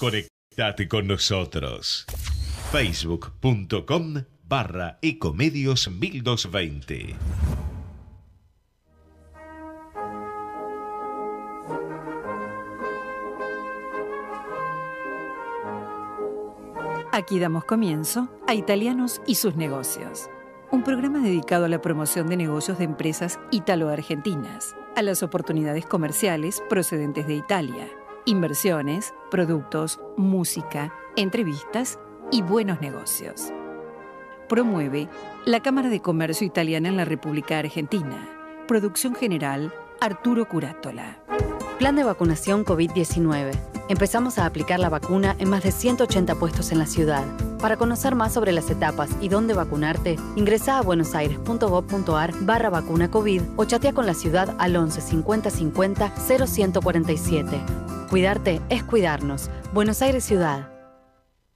[0.00, 2.06] Conectate con nosotros.
[2.72, 7.16] Facebook.com barra Ecomedios 1220.
[17.12, 20.30] Aquí damos comienzo a Italianos y sus negocios,
[20.70, 26.62] un programa dedicado a la promoción de negocios de empresas italo-argentinas, a las oportunidades comerciales
[26.70, 27.86] procedentes de Italia,
[28.24, 31.98] inversiones, productos, música, entrevistas
[32.30, 33.52] y buenos negocios
[34.50, 35.08] promueve
[35.46, 38.28] la Cámara de Comercio Italiana en la República Argentina.
[38.66, 41.22] Producción general, Arturo Curátola.
[41.78, 43.52] Plan de vacunación COVID-19.
[43.88, 47.24] Empezamos a aplicar la vacuna en más de 180 puestos en la ciudad.
[47.60, 53.42] Para conocer más sobre las etapas y dónde vacunarte, ingresa a buenosaires.gov.ar barra vacuna COVID
[53.56, 57.89] o chatea con la ciudad al 11 50 50 0147.
[58.10, 59.48] Cuidarte es cuidarnos.
[59.72, 60.68] Buenos Aires Ciudad.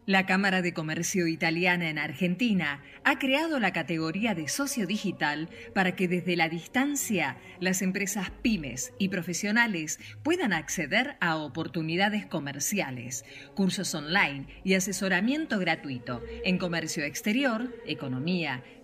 [0.07, 5.97] La Cámara de Comercio Italiana en Argentina ha creado la categoría de socio digital para
[5.97, 13.25] que desde la distancia las empresas pymes y profesionales puedan acceder a oportunidades comerciales,
[13.57, 18.63] cursos online y asesoramiento gratuito en comercio exterior, economía,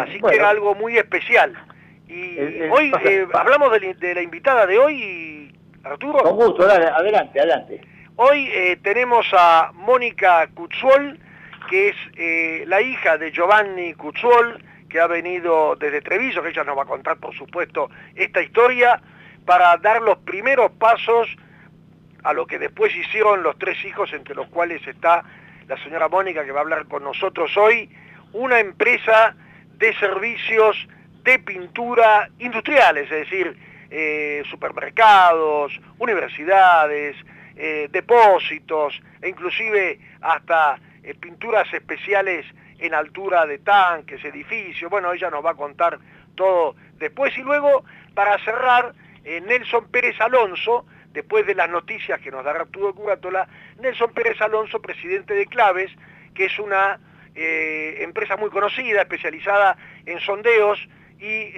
[0.00, 1.56] Así que era algo muy especial.
[2.08, 2.38] Y
[2.70, 2.92] hoy
[3.32, 5.35] hablamos de la invitada de hoy
[5.86, 6.18] Arturo.
[6.18, 7.80] Con gusto, adelante, adelante.
[8.16, 11.18] Hoy eh, tenemos a Mónica Cuzzuol,
[11.68, 16.64] que es eh, la hija de Giovanni Cuzzuol, que ha venido desde Treviso, que ella
[16.64, 19.00] nos va a contar, por supuesto, esta historia,
[19.44, 21.28] para dar los primeros pasos
[22.24, 25.22] a lo que después hicieron los tres hijos, entre los cuales está
[25.68, 27.90] la señora Mónica, que va a hablar con nosotros hoy,
[28.32, 29.36] una empresa
[29.76, 30.88] de servicios
[31.22, 33.56] de pintura industriales, es decir,
[33.88, 37.16] eh, supermercados, universidades,
[37.54, 42.44] eh, depósitos e inclusive hasta eh, pinturas especiales
[42.78, 44.90] en altura de tanques, edificios.
[44.90, 46.00] Bueno, ella nos va a contar
[46.34, 47.36] todo después.
[47.38, 47.84] Y luego,
[48.14, 48.92] para cerrar,
[49.24, 53.48] Nelson Pérez Alonso, después de las noticias que nos da Arturo Curatola,
[53.80, 55.90] Nelson Pérez Alonso, presidente de Claves,
[56.34, 57.00] que es una
[57.34, 60.78] empresa muy conocida, especializada en sondeos
[61.18, 61.52] y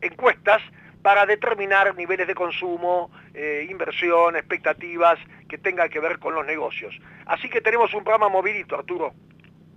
[0.00, 0.62] encuestas
[1.02, 5.18] para determinar niveles de consumo, eh, inversión, expectativas
[5.48, 6.94] que tengan que ver con los negocios.
[7.26, 9.12] Así que tenemos un programa movilito, Arturo.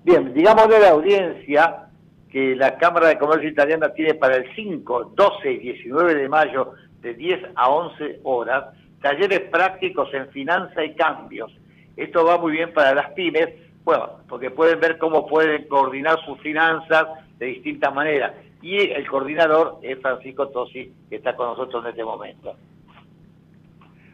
[0.03, 1.87] Bien, digámosle a la audiencia
[2.29, 6.73] que la Cámara de Comercio Italiana tiene para el 5, 12 y 19 de mayo
[7.01, 8.65] de 10 a 11 horas
[9.01, 11.51] talleres prácticos en finanza y cambios
[11.95, 13.49] Esto va muy bien para las pymes,
[13.83, 17.05] bueno, porque pueden ver cómo pueden coordinar sus finanzas
[17.37, 18.31] de distintas maneras.
[18.63, 22.55] Y el coordinador es Francisco Tosi, que está con nosotros en este momento.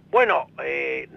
[0.09, 1.07] Bueno, eh,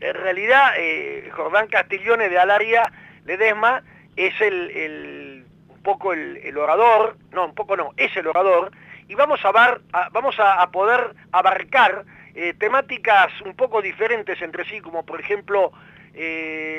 [0.00, 2.82] en realidad eh, Jordán Castiglione de Alaria
[3.24, 3.82] Ledesma
[4.16, 8.70] es el, un poco el, orador, no, un poco no, es el orador,
[9.08, 9.78] y vamos a,
[10.10, 12.04] vamos a, poder abarcar
[12.34, 15.72] eh, temáticas un poco diferentes entre sí, como por ejemplo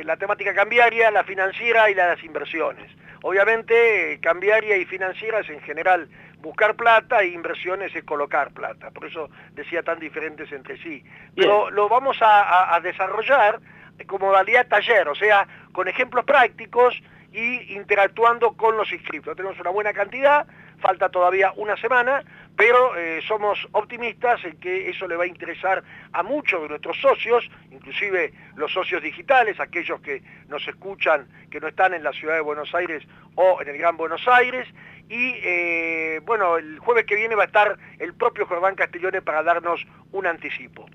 [0.03, 2.91] la temática cambiaria, la financiera y las inversiones.
[3.21, 6.07] Obviamente, cambiaria y financiera es en general
[6.41, 8.91] buscar plata e inversiones es colocar plata.
[8.91, 11.03] Por eso decía tan diferentes entre sí.
[11.35, 13.59] Pero lo vamos a, desarrollar
[14.07, 16.95] como modalidad taller, o sea, con ejemplos prácticos
[17.31, 19.35] y interactuando con los inscriptos.
[19.35, 20.47] Tenemos una buena cantidad,
[20.79, 22.23] falta todavía una semana,
[22.55, 26.99] pero eh, somos optimistas en que eso le va a interesar a muchos de nuestros
[26.99, 32.35] socios, inclusive los socios digitales, aquellos que nos escuchan, que no están en la ciudad
[32.35, 33.03] de Buenos Aires
[33.35, 34.67] o en el Gran Buenos Aires,
[35.09, 39.41] y eh, bueno, el jueves que viene va a estar el propio Jordán Castellone para
[39.43, 40.85] darnos un anticipo.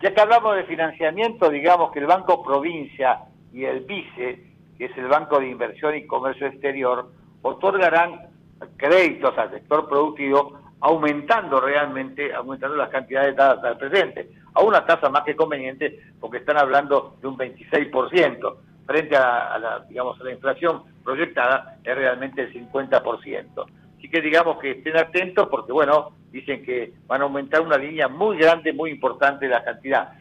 [0.00, 3.20] Ya que hablamos de financiamiento, digamos que el Banco Provincia
[3.52, 7.10] y el BICE, que es el Banco de Inversión y Comercio Exterior,
[7.42, 8.28] otorgarán
[8.76, 15.08] créditos al sector productivo aumentando realmente, aumentando las cantidades dadas al presente, a una tasa
[15.08, 18.56] más que conveniente porque están hablando de un 26%,
[18.86, 23.66] frente a, la, digamos, a la inflación proyectada es realmente el 50%.
[23.98, 28.08] Así que digamos que estén atentos porque, bueno, dicen que van a aumentar una línea
[28.08, 30.12] muy grande, muy importante la cantidad.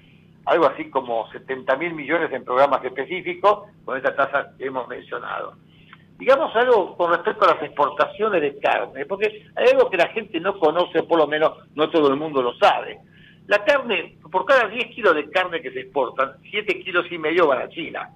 [0.46, 5.56] Algo así como 70 mil millones en programas específicos con esta tasa que hemos mencionado
[6.18, 10.40] digamos algo con respecto a las exportaciones de carne, porque hay algo que la gente
[10.40, 13.00] no conoce, por lo menos no todo el mundo lo sabe.
[13.48, 17.48] La carne, por cada 10 kilos de carne que se exportan, 7 kilos y medio
[17.48, 18.10] van a China.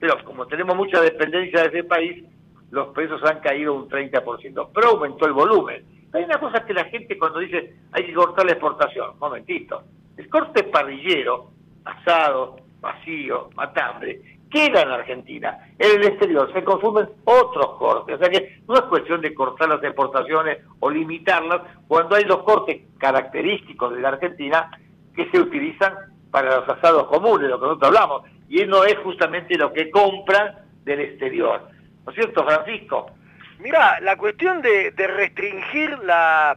[0.00, 2.24] Pero como tenemos mucha dependencia de ese país,
[2.70, 5.84] los precios han caído un 30%, pero aumentó el volumen.
[6.12, 9.84] Hay una cosa que la gente cuando dice hay que cortar la exportación, momentito,
[10.16, 11.50] el corte parrillero,
[11.84, 14.20] asado, vacío, matambre,
[14.52, 15.58] queda en Argentina.
[15.78, 18.16] En el exterior se consumen otros cortes.
[18.16, 22.42] O sea que no es cuestión de cortar las exportaciones o limitarlas cuando hay los
[22.42, 24.70] cortes característicos de la Argentina
[25.16, 25.94] que se utilizan
[26.30, 28.22] para los asados comunes, de lo que nosotros hablamos.
[28.48, 31.68] Y no es justamente lo que compran del exterior.
[32.04, 33.10] ¿No es cierto, Francisco?
[33.58, 36.56] Mira, la cuestión de, restringir la,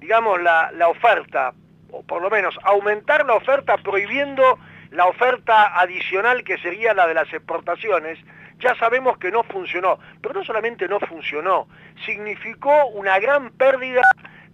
[0.00, 1.54] digamos, la, la oferta,
[1.92, 4.58] o por lo menos aumentar la oferta prohibiendo
[4.90, 8.18] la oferta adicional que sería la de las exportaciones,
[8.58, 11.68] ya sabemos que no funcionó, pero no solamente no funcionó,
[12.04, 14.02] significó una gran pérdida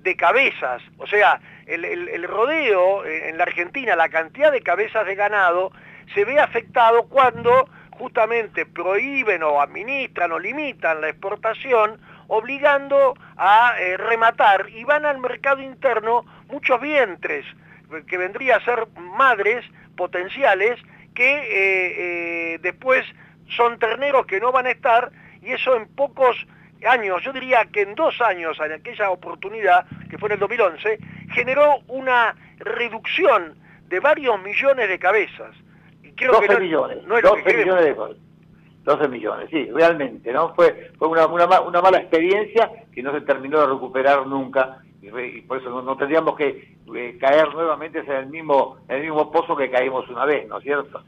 [0.01, 5.15] de cabezas, o sea, el, rodeo eh, en la Argentina, la cantidad de cabezas de
[5.15, 5.73] ganado,
[6.15, 13.97] se ve afectado cuando justamente prohíben o administran o limitan la exportación, obligando a eh,
[13.97, 17.45] rematar y van al mercado interno muchos vientres,
[18.07, 19.65] que vendría a ser madres
[19.97, 20.79] potenciales
[21.15, 23.05] que eh, eh, después
[23.57, 25.11] son terneros que no van a estar
[25.43, 26.37] y eso en pocos
[26.87, 30.99] años, yo diría que en dos años, en aquella oportunidad, que fue en el 2011,
[31.33, 33.55] generó una reducción
[33.89, 35.57] de varios millones de cabezas.
[36.03, 37.97] Y creo 12 millones, 12 millones de
[38.85, 40.55] 12 millones, sí, realmente, ¿no?
[40.55, 44.79] Fue, fue una, una, una mala experiencia que no se terminó de recuperar nunca
[45.17, 49.31] y, por eso no, tendríamos que eh, caer nuevamente en el mismo en el mismo
[49.31, 51.03] pozo que caímos una vez, ¿no es cierto?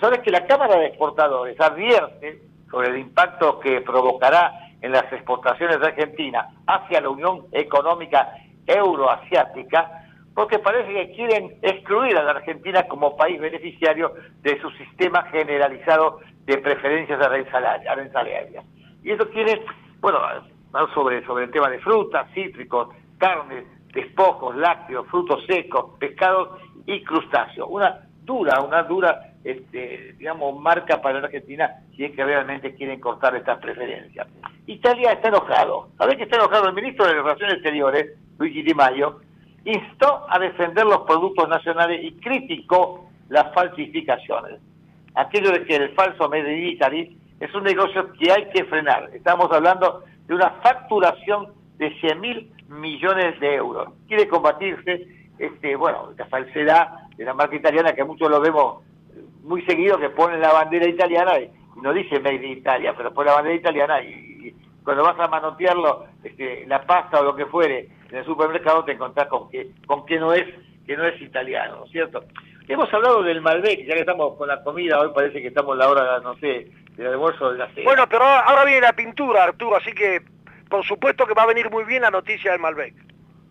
[0.00, 5.80] Sabes que la Cámara de Exportadores advierte sobre el impacto que provocará en las exportaciones
[5.80, 8.34] de Argentina hacia la Unión Económica
[8.66, 15.22] Euroasiática, porque parece que quieren excluir a la Argentina como país beneficiario de su sistema
[15.30, 18.64] generalizado de preferencias arancelarias.
[19.02, 19.60] Y eso tiene,
[20.00, 20.18] bueno,
[20.92, 27.68] sobre, sobre el tema de frutas, cítricos, carnes, despojos, lácteos, frutos secos, pescados y crustáceos.
[27.70, 33.00] Una dura, una dura, este, digamos, marca para la Argentina si es que realmente quieren
[33.00, 34.26] cortar estas preferencias.
[34.66, 35.88] Italia está enojado.
[35.98, 36.68] ¿Sabés que está enojado?
[36.68, 39.20] El ministro de Relaciones Exteriores, Luigi Di Maio,
[39.64, 44.60] instó a defender los productos nacionales y criticó las falsificaciones.
[45.14, 49.10] Aquello de que el falso Made in Italy es un negocio que hay que frenar.
[49.14, 53.88] Estamos hablando de una facturación de 100 mil millones de euros.
[54.08, 55.06] Quiere combatirse,
[55.38, 58.82] este, bueno, la falsedad de la marca italiana, que muchos lo vemos
[59.42, 63.30] muy seguido, que ponen la bandera italiana y, no dice Made in Italia, pero pone
[63.30, 64.54] la bandera italiana y,
[64.84, 68.92] cuando vas a manotearlo, este, la pasta o lo que fuere, en el supermercado te
[68.92, 70.44] encontrás con que, con que no es
[70.86, 72.22] que no es italiano, ¿no es cierto?
[72.68, 75.78] Hemos hablado del Malbec, ya que estamos con la comida, hoy parece que estamos en
[75.78, 77.84] la hora, no sé, del almuerzo de la cena.
[77.84, 80.20] Bueno, pero ahora viene la pintura, Arturo, así que
[80.68, 82.94] por supuesto que va a venir muy bien la noticia del Malbec.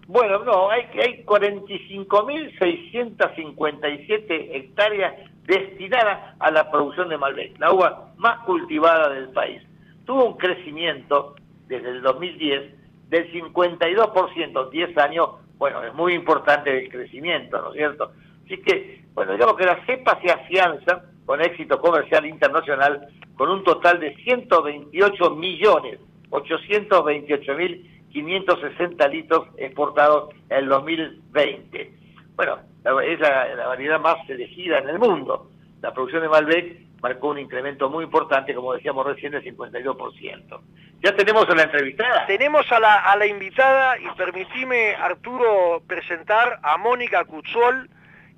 [0.07, 5.13] Bueno, no, hay, hay 45.657 hectáreas
[5.45, 9.61] destinadas a la producción de Malbec, la uva más cultivada del país.
[10.05, 11.35] Tuvo un crecimiento
[11.67, 12.73] desde el 2010
[13.09, 18.11] del 52%, 10 años, bueno, es muy importante el crecimiento, ¿no es cierto?
[18.45, 23.63] Así que, bueno, digamos que la cepa se afianza con éxito comercial internacional con un
[23.63, 25.99] total de 128 millones
[26.33, 31.91] 828 mil 560 litros exportados en el 2020.
[32.35, 32.59] Bueno,
[33.01, 35.49] es la, variedad más elegida en el mundo.
[35.81, 40.61] La producción de Malbec marcó un incremento muy importante, como decíamos recién, del 52%.
[41.03, 42.25] ¿Ya tenemos a la entrevistada?
[42.27, 47.89] Tenemos a la, a la invitada y permitime, Arturo, presentar a Mónica Cutzol,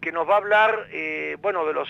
[0.02, 1.90] que nos va a hablar, eh, bueno, de, los,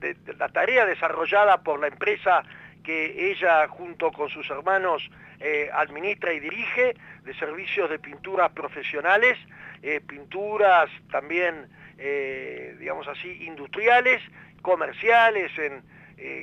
[0.00, 2.42] de la tarea desarrollada por la empresa
[2.86, 9.36] que ella junto con sus hermanos eh, administra y dirige de servicios de pinturas profesionales,
[9.82, 14.22] eh, pinturas también, eh, digamos así, industriales,
[14.62, 15.96] comerciales, en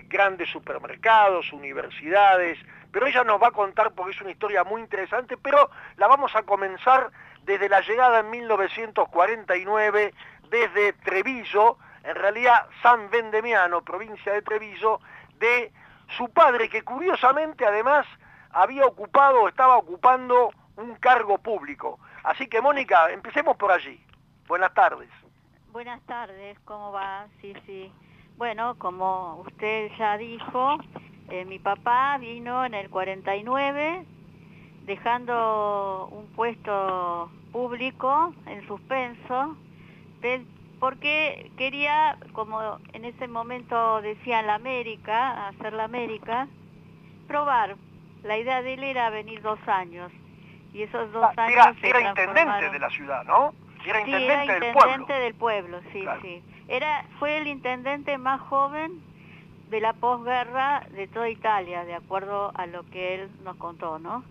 [0.07, 2.59] grandes supermercados, universidades,
[2.91, 6.35] pero ella nos va a contar porque es una historia muy interesante, pero la vamos
[6.35, 7.09] a comenzar
[7.43, 10.13] desde la llegada en 1949,
[10.51, 15.01] desde Treviso, en realidad San Vendemiano, provincia de Treviso,
[15.39, 15.71] de
[16.17, 18.05] su padre, que curiosamente además
[18.51, 22.00] había ocupado, estaba ocupando un cargo público.
[22.24, 24.00] Así que Mónica, empecemos por allí.
[24.48, 25.10] Buenas tardes.
[25.72, 27.27] Buenas tardes, ¿cómo va?
[27.41, 27.91] Sí, sí.
[28.38, 30.77] Bueno, como usted ya dijo,
[31.29, 34.05] eh, mi papá vino en el 49
[34.86, 39.55] dejando un puesto público en suspenso
[40.83, 46.49] porque quería, como en ese momento decían la América, hacer la América,
[47.25, 47.77] probar.
[48.25, 50.11] La idea de él era venir dos años.
[50.73, 53.53] Y esos dos ah, años Era, intendente de la ciudad, ¿no?
[53.85, 55.05] Era intendente, del pueblo.
[55.05, 56.43] del pueblo, sí, sí.
[56.67, 59.01] Era, fue el intendente más joven
[59.69, 64.25] de la posguerra de toda Italia, de acuerdo a lo que él nos contó, ¿no?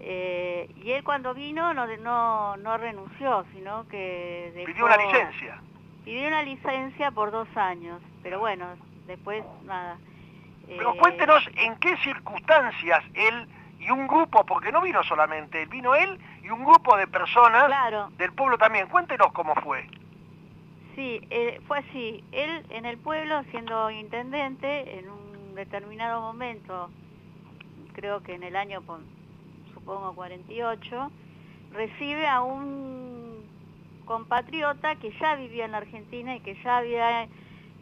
[0.00, 4.62] Eh, y él cuando vino no, no, no renunció, sino que...
[4.66, 5.60] pidió una licencia.
[6.04, 8.66] Pidió una licencia por dos años, pero bueno,
[9.06, 9.96] después nada.
[10.66, 13.48] Pero eh, cuéntenos en qué circunstancias él
[13.78, 17.70] y un grupo, porque no vino solamente él, vino él y un grupo de personas
[18.18, 18.88] del pueblo también.
[18.88, 19.88] Cuéntenos cómo fue.
[20.94, 22.24] Sí, eh, fue así.
[22.32, 26.90] Él en el pueblo, siendo intendente, en un determinado momento,
[27.92, 28.80] creo que en el año
[29.86, 31.10] supongo 48,
[31.72, 33.46] recibe a un
[34.04, 37.28] compatriota que ya vivía en la Argentina y que ya había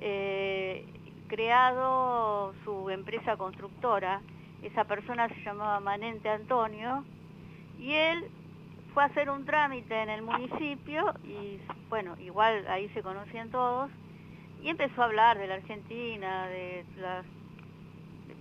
[0.00, 0.84] eh,
[1.28, 4.20] creado su empresa constructora.
[4.62, 7.04] Esa persona se llamaba Manente Antonio
[7.78, 8.24] y él
[8.92, 11.58] fue a hacer un trámite en el municipio y
[11.88, 13.90] bueno, igual ahí se conocían todos
[14.62, 17.22] y empezó a hablar de la Argentina, de la,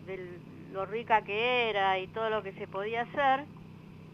[0.05, 3.45] del lo rica que era y todo lo que se podía hacer,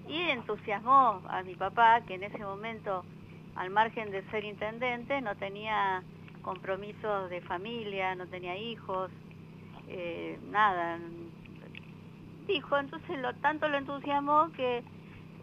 [0.08, 3.04] y entusiasmó a mi papá, que en ese momento,
[3.56, 6.04] al margen de ser intendente, no tenía
[6.42, 9.12] compromisos de familia, no tenía hijos,
[9.88, 11.00] eh, nada.
[12.48, 14.84] Dijo, entonces lo, tanto lo entusiasmó que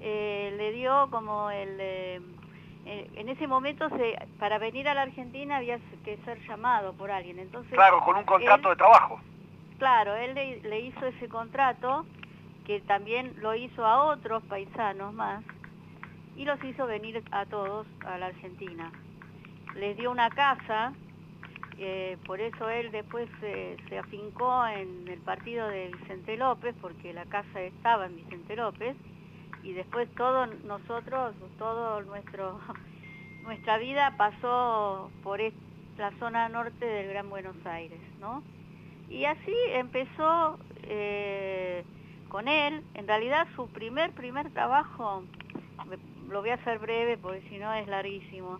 [0.01, 1.77] eh, le dio como el...
[1.81, 2.21] Eh,
[3.17, 7.41] en ese momento se, para venir a la Argentina había que ser llamado por alguien.
[7.41, 9.21] Entonces, claro, con un contrato de trabajo.
[9.79, 12.07] Claro, él le, hizo ese contrato,
[12.65, 15.45] que también lo hizo a otros paisanos más,
[16.37, 18.91] y los hizo venir a todos a la Argentina.
[19.75, 20.95] Les dio una casa,
[21.79, 27.27] eh, por eso él después se afincó en el partido de Vicente López, porque la
[27.27, 28.97] casa estaba en Vicente López,
[29.63, 32.61] y después todos nosotros, todo nuestro,
[33.43, 35.41] nuestra vida pasó por
[35.99, 38.43] la zona norte del Gran Buenos Aires, ¿no?
[39.09, 41.85] Y así empezó eh,
[42.29, 42.83] con él.
[42.95, 45.25] En realidad su primer, primer trabajo,
[46.29, 48.59] lo voy a hacer breve porque si no es larguísimo,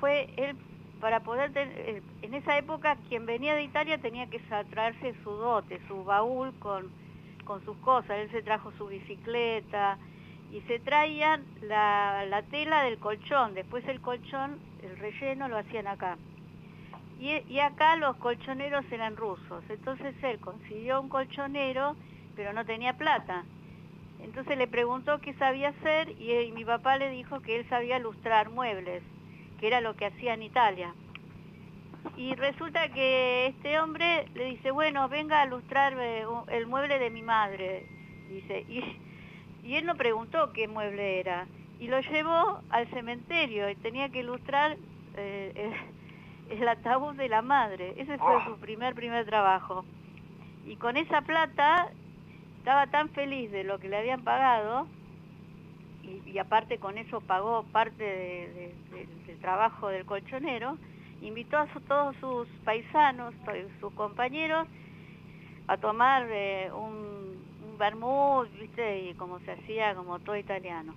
[0.00, 0.56] fue él
[1.00, 5.80] para poder tener, en esa época quien venía de Italia tenía que traerse su dote,
[5.88, 6.90] su baúl con,
[7.44, 8.10] con sus cosas.
[8.10, 9.98] Él se trajo su bicicleta
[10.52, 13.54] y se traían la, la tela del colchón.
[13.54, 16.16] Después el colchón, el relleno lo hacían acá.
[17.18, 19.64] Y, acá los colchoneros eran rusos.
[19.68, 21.96] Entonces él consiguió un colchonero,
[22.34, 23.44] pero no tenía plata.
[24.20, 28.50] Entonces le preguntó qué sabía hacer y, mi papá le dijo que él sabía lustrar
[28.50, 29.02] muebles,
[29.60, 30.94] que era lo que hacía en Italia.
[32.16, 37.10] Y resulta que este hombre le dice, bueno, venga a lustrar eh, el mueble de
[37.10, 37.86] mi madre.
[38.28, 38.82] Dice, y,
[39.66, 41.46] y él no preguntó qué mueble era.
[41.80, 44.76] Y lo llevó al cementerio y tenía que ilustrar
[45.16, 45.72] eh,
[46.50, 47.94] el, ataúd de la madre.
[47.96, 48.44] Ese fue oh.
[48.44, 49.84] su primer, primer trabajo.
[50.66, 51.88] Y con esa plata
[52.58, 54.88] estaba tan feliz de lo que le habían pagado
[56.02, 60.78] y, aparte con eso pagó parte del trabajo del colchonero,
[61.22, 63.34] invitó a todos sus paisanos,
[63.80, 64.68] sus compañeros,
[65.68, 67.36] a tomar eh, un,
[67.66, 69.10] un ¿viste?
[69.10, 70.94] Y como se hacía, como todo italiano.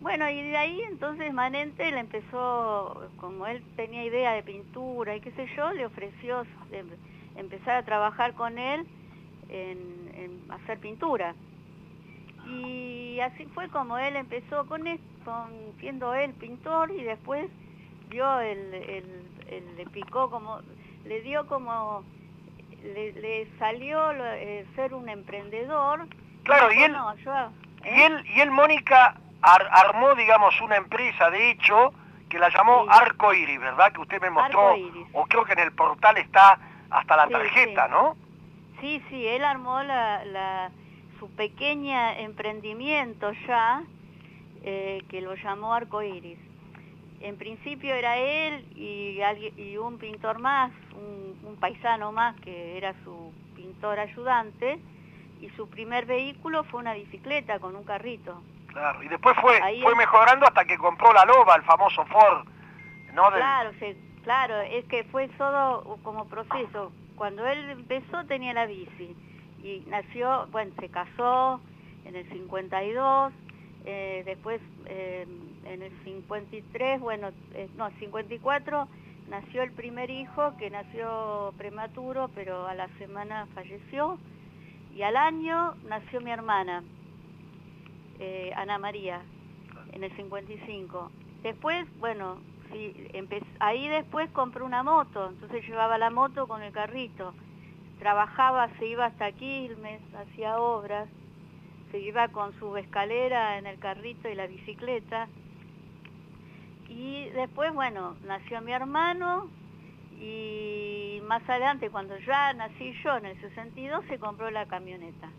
[0.00, 5.20] Bueno, y de ahí entonces Manente le empezó, como él tenía idea de pintura y
[5.20, 6.42] qué sé yo, le ofreció
[6.72, 6.88] em,
[7.36, 8.86] empezar a trabajar con él
[9.48, 11.34] en hacer pintura.
[12.46, 14.82] Y así fue como él empezó con,
[15.78, 17.48] siendo él pintor y después
[18.08, 18.70] vio el,
[19.76, 20.60] le picó como,
[21.04, 22.02] le dio como,
[22.82, 26.08] le, salió eh, ser un emprendedor.
[26.44, 27.50] Claro, y, él, ¿eh?
[27.84, 31.92] y él, y él, Mónica, armó, digamos, una empresa, de hecho,
[32.28, 33.92] que la llamó Arco Iris, ¿verdad?
[33.92, 34.74] Que usted me mostró,
[35.12, 36.58] o creo que en el portal está
[36.90, 38.16] hasta la tarjeta, ¿no?
[38.80, 40.70] Sí, sí, él armó la
[41.20, 43.84] su pequeña emprendimiento ya,
[44.64, 46.38] eh, que lo llamó Arco Iris.
[47.20, 49.20] En principio era él y,
[49.58, 54.80] y un pintor más, un, paisano más que era su pintor ayudante,
[55.42, 58.42] y su primer vehículo fue una bicicleta con un carrito.
[58.72, 62.46] Claro, y después fue, fue mejorando hasta que compró la Loba, el famoso Ford,
[63.14, 63.30] ¿no?
[63.30, 63.70] Claro,
[64.22, 66.92] claro, es que fue todo como proceso.
[67.16, 69.16] Cuando él empezó tenía la bici
[69.62, 71.60] y nació, bueno, se casó
[72.04, 73.32] en el 52,
[73.84, 75.26] eh, después eh,
[75.64, 78.88] en el 53, bueno, eh, no, 54
[79.28, 84.18] nació el primer hijo que nació prematuro, pero a la semana falleció,
[84.94, 86.82] y al año nació mi hermana,
[88.56, 89.22] Ana María,
[89.92, 91.10] en el 55.
[91.42, 92.38] Después, bueno,
[93.60, 97.34] ahí después compró una moto, entonces llevaba la moto con el carrito
[98.00, 101.08] trabajaba, se iba hasta Quilmes, hacía obras,
[101.92, 105.28] se iba con su escalera en el carrito y la bicicleta.
[106.88, 109.48] Y después, bueno, nació mi hermano
[110.18, 115.30] y más adelante, cuando ya nací yo en el 62, se compró la camioneta.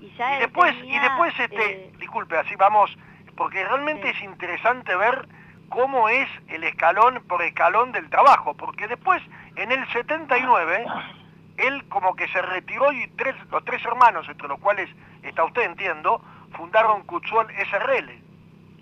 [0.00, 2.90] Y, ya después, y después este, eh, disculpe, así vamos,
[3.36, 5.26] porque realmente es interesante ver
[5.68, 9.22] cómo es el escalón por escalón del trabajo, porque después,
[9.56, 10.86] en el 79,
[11.58, 14.88] él como que se retiró y tres, los tres hermanos, entre los cuales
[15.22, 16.22] está usted, entiendo,
[16.56, 18.10] fundaron Cuchuol SRL.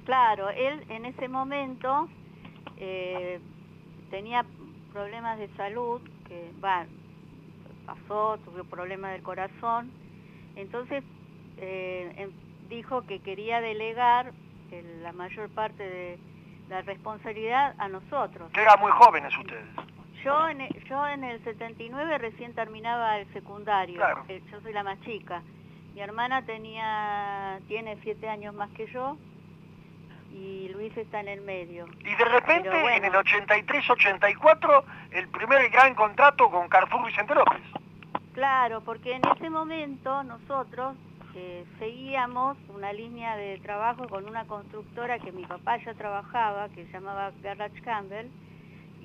[0.04, 2.08] Claro, él en ese momento
[2.76, 3.40] eh,
[4.10, 4.44] tenía
[4.92, 6.84] problemas de salud, que va,
[7.86, 9.90] pasó, tuvo problemas del corazón,
[10.56, 11.02] entonces
[11.58, 12.30] eh, em,
[12.68, 14.32] dijo que quería delegar
[15.02, 16.18] la mayor parte de
[16.68, 18.50] la responsabilidad a nosotros.
[18.52, 19.64] Que eran muy jóvenes ustedes.
[20.24, 24.82] Yo en, el, yo en el 79 recién terminaba el secundario, eh, yo soy la
[24.82, 25.42] más chica.
[25.94, 29.16] Mi hermana tenía, tiene siete años más que yo
[30.32, 31.86] y Luis está en el medio.
[32.00, 37.60] Y de repente, en el 83-84, el primer gran contrato con Carrefour Vicente López.
[38.34, 40.96] Claro, porque en ese momento nosotros
[41.36, 46.84] eh, seguíamos una línea de trabajo con una constructora que mi papá ya trabajaba, que
[46.86, 48.28] se llamaba Garage Campbell,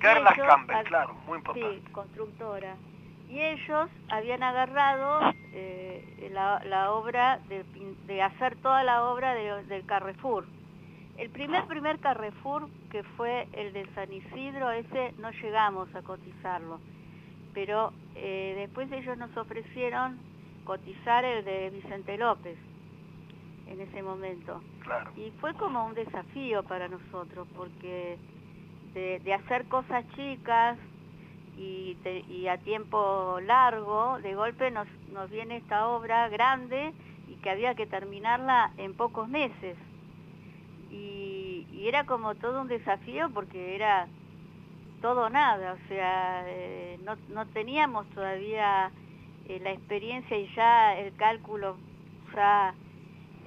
[0.00, 1.80] Carla Campbell, claro, muy importante.
[1.80, 2.76] Sí, constructora.
[3.28, 10.46] Y ellos habían agarrado eh, la, obra de, hacer toda la obra del Carrefour.
[11.16, 16.80] El primer primer Carrefour, que fue el de San Isidro, ese no llegamos a cotizarlo.
[17.54, 20.18] Pero eh, después ellos nos ofrecieron
[20.64, 22.56] cotizar el de Vicente López
[23.66, 24.60] en ese momento.
[24.80, 25.10] Claro.
[25.16, 28.18] Y fue como un desafío para nosotros, porque
[28.94, 30.76] de, hacer cosas chicas
[31.56, 36.92] y, a tiempo largo, de golpe nos, nos viene esta obra grande
[37.28, 39.76] y que había que terminarla en pocos meses.
[40.90, 44.06] Y, era como todo un desafío porque era
[45.00, 48.90] todo nada, o sea, eh, no, no, teníamos todavía
[49.48, 51.76] eh, la experiencia y ya el cálculo
[52.34, 52.74] ya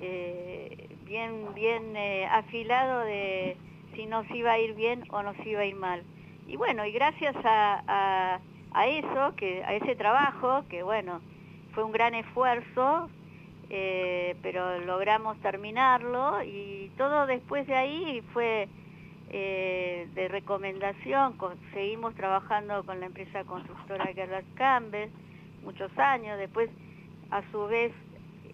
[0.02, 1.96] eh, bien, bien
[2.30, 3.56] afilado de
[3.96, 6.04] si nos iba a ir bien o nos iba a ir mal.
[6.48, 8.40] Y bueno, y gracias a,
[8.88, 11.22] eso, que, a ese trabajo, que bueno,
[11.74, 13.10] fue un gran esfuerzo,
[14.42, 18.68] pero logramos terminarlo y todo después de ahí fue
[19.36, 21.36] eh, de recomendación,
[21.74, 25.10] seguimos trabajando con la empresa constructora Gerard Campbell
[25.64, 26.70] muchos años, después
[27.32, 27.92] a su vez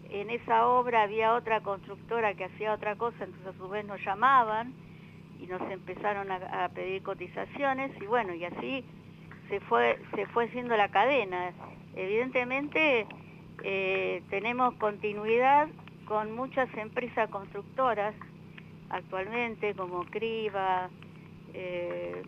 [0.10, 4.02] en esa obra había otra constructora que hacía otra cosa, entonces a su vez nos
[4.06, 4.74] llamaban
[5.42, 8.86] y nos empezaron a, pedir cotizaciones y bueno, y así
[9.50, 11.52] se fue, se fue haciendo la cadena.
[11.94, 13.06] Evidentemente
[13.64, 15.68] eh, tenemos continuidad
[16.06, 18.16] con muchas empresas constructoras
[18.90, 20.90] actualmente, como Criba,
[21.54, 22.22] eh,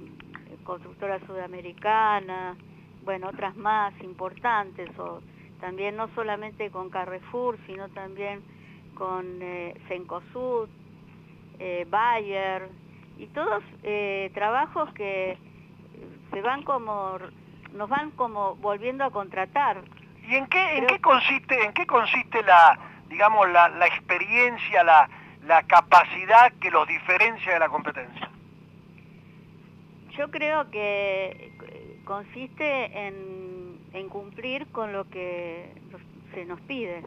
[0.63, 2.55] Constructora Sudamericana,
[3.03, 5.21] bueno, otras más importantes, o
[5.59, 8.41] también no solamente con Carrefour, sino también
[8.95, 10.69] con eh, Cencosud,
[11.59, 12.69] eh, Bayer,
[13.17, 15.37] y todos eh, trabajos que
[16.31, 17.17] se van como,
[17.73, 19.81] nos van como volviendo a contratar.
[20.27, 25.09] ¿Y en qué, en qué consiste, en qué consiste la, digamos, la, la experiencia, la,
[25.45, 28.29] la capacidad que los diferencia de la competencia?
[30.17, 31.51] Yo creo que
[32.05, 35.73] consiste en, en cumplir con lo que
[36.33, 37.03] se nos pide.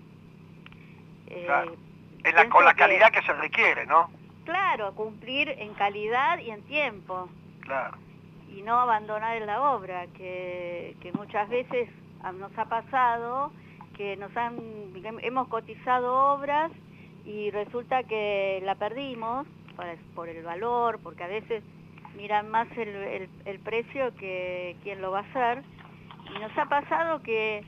[1.26, 4.10] Eh, la, con la calidad que, se requiere, ¿no?
[4.44, 7.28] Claro, cumplir en calidad y en tiempo.
[7.60, 7.96] Claro.
[8.48, 11.88] Y no abandonar la obra, que, que muchas veces
[12.38, 13.52] nos ha pasado
[13.94, 14.58] que nos han,
[15.22, 16.70] hemos cotizado obras
[17.24, 19.46] y resulta que la perdimos
[20.14, 21.62] por el valor, porque a veces
[22.16, 25.62] miran más el, el, precio que quien lo va a hacer.
[26.34, 27.64] Y nos ha pasado que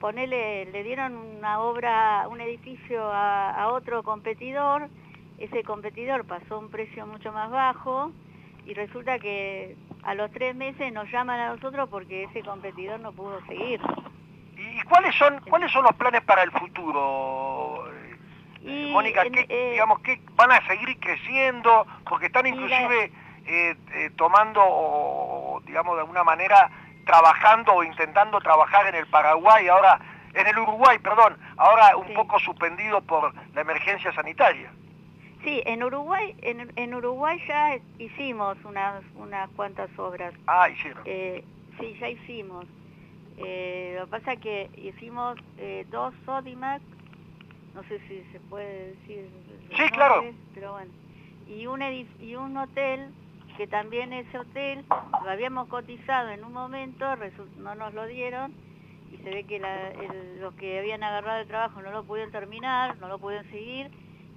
[0.00, 4.88] ponele, le dieron una obra, un edificio a, a, otro competidor,
[5.38, 8.12] ese competidor pasó un precio mucho más bajo
[8.66, 13.12] y resulta que a los tres meses nos llaman a nosotros porque ese competidor no
[13.12, 13.80] pudo seguir.
[14.56, 17.91] ¿Y cuáles son, cuáles son los planes para el futuro?
[18.64, 21.86] Mónica, eh, digamos, que van a seguir creciendo?
[22.08, 23.10] Porque están inclusive
[23.46, 26.70] eh, eh, tomando, digamos, de alguna manera,
[27.04, 30.00] trabajando o intentando trabajar en el Paraguay, ahora,
[30.34, 34.70] en el Uruguay, perdón, ahora un poco suspendido por la emergencia sanitaria.
[35.42, 40.32] Sí, en Uruguay, en, Uruguay ya hicimos unas, unas cuantas obras.
[40.46, 41.02] Ah, hicieron.
[41.04, 42.64] sí, ya hicimos.
[43.36, 45.36] lo que pasa es que hicimos
[45.90, 46.80] dos Sodimac
[47.74, 49.28] no sé si se puede decir.
[49.76, 50.24] Sí, claro.
[50.54, 50.90] Pero bueno.
[51.48, 53.08] Y un, y un hotel,
[53.56, 57.04] que también ese hotel lo habíamos cotizado en un momento,
[57.58, 58.54] no nos lo dieron,
[59.12, 59.60] y se ve que
[60.40, 63.90] los que habían agarrado el trabajo no lo pudieron terminar, no lo pudieron seguir,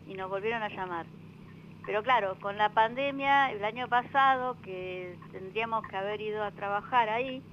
[0.08, 1.06] y nos volvieron a llamar.
[1.86, 7.10] Pero claro, con la pandemia, el año pasado, que tendríamos que haber ido a trabajar
[7.10, 7.44] ahí,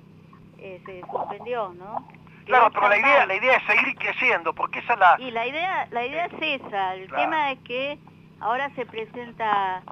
[0.58, 2.08] eh, se suspendió, ¿no?
[2.44, 5.16] Claro, pero la idea, la idea es seguir creciendo, porque esa es la...
[5.18, 7.98] Y la idea, la idea es esa, el tema es que
[8.40, 9.82] ahora se presenta,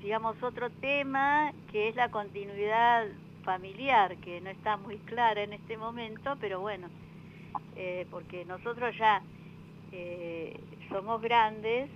[0.00, 3.06] digamos, otro tema, que es la continuidad
[3.44, 6.88] familiar, que no está muy clara en este momento, pero bueno,
[7.76, 9.22] eh, porque nosotros ya
[9.92, 10.58] eh,
[10.90, 11.88] somos grandes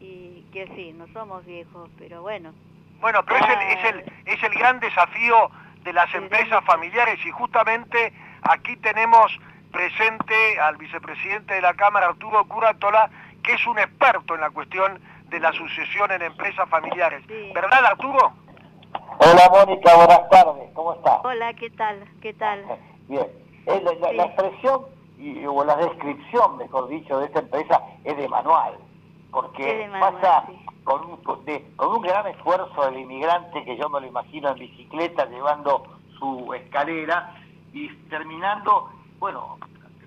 [0.00, 2.52] y que sí, no somos viejos, pero bueno.
[3.00, 5.50] Bueno, pero es el, es el, es el gran desafío
[5.84, 9.30] de las empresas familiares y justamente aquí tenemos
[9.70, 13.10] presente al vicepresidente de la Cámara, Arturo Curatola,
[13.42, 17.22] que es un experto en la cuestión de la sucesión en empresas familiares.
[17.54, 18.32] ¿Verdad, Arturo?
[19.18, 21.20] Hola, Mónica, buenas tardes, ¿cómo estás?
[21.22, 22.04] Hola, ¿qué tal?
[22.22, 22.64] ¿Qué tal?
[23.08, 23.26] Bien,
[23.66, 24.86] la, expresión
[25.18, 28.74] y, o la descripción, mejor dicho, de esta empresa es de manual,
[29.34, 30.44] porque pasa
[30.84, 35.26] con un, con un gran esfuerzo del inmigrante que yo me lo imagino en bicicleta
[35.26, 35.84] llevando
[36.18, 37.34] su escalera
[37.72, 39.58] y terminando, bueno,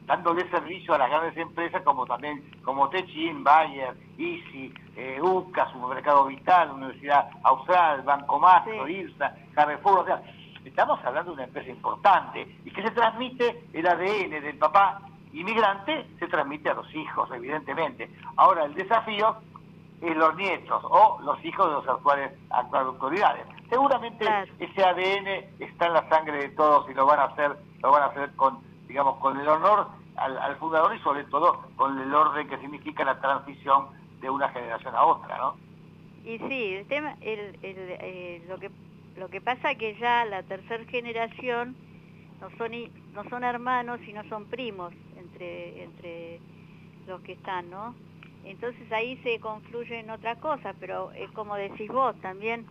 [0.06, 6.26] dándole servicio a las grandes empresas como también como Techin, Bayer, Easy, eh, UCA, Supermercado
[6.28, 10.22] Vital, Universidad Austral, Banco Más, IRSA, Carrefour, o sea,
[10.64, 15.02] estamos hablando de una empresa importante y que se transmite el ADN del papá
[15.34, 18.10] inmigrante, se transmite a los hijos, evidentemente.
[18.36, 19.38] Ahora, el desafío
[20.02, 23.46] es los nietos o los hijos de los actuales, actuales autoridades.
[23.70, 24.26] Seguramente
[24.60, 25.28] ese ADN
[25.60, 28.36] está en la sangre de todos y lo van a hacer, lo van a hacer
[28.36, 33.04] con, digamos, con el honor al, fundador y sobre todo con el orden que significa
[33.04, 33.88] la transición
[34.22, 35.56] de una generación a otra, ¿no?
[36.24, 38.70] Y sí, el tema, el, eh, lo que
[39.16, 41.76] lo que pasa es que ya la tercera generación
[42.40, 42.72] no son
[43.14, 44.94] no son hermanos y no son primos
[45.42, 46.40] entre
[47.08, 47.96] los que están, ¿no?
[48.44, 52.66] Entonces ahí se confluyen otras cosas, pero es como decís vos, también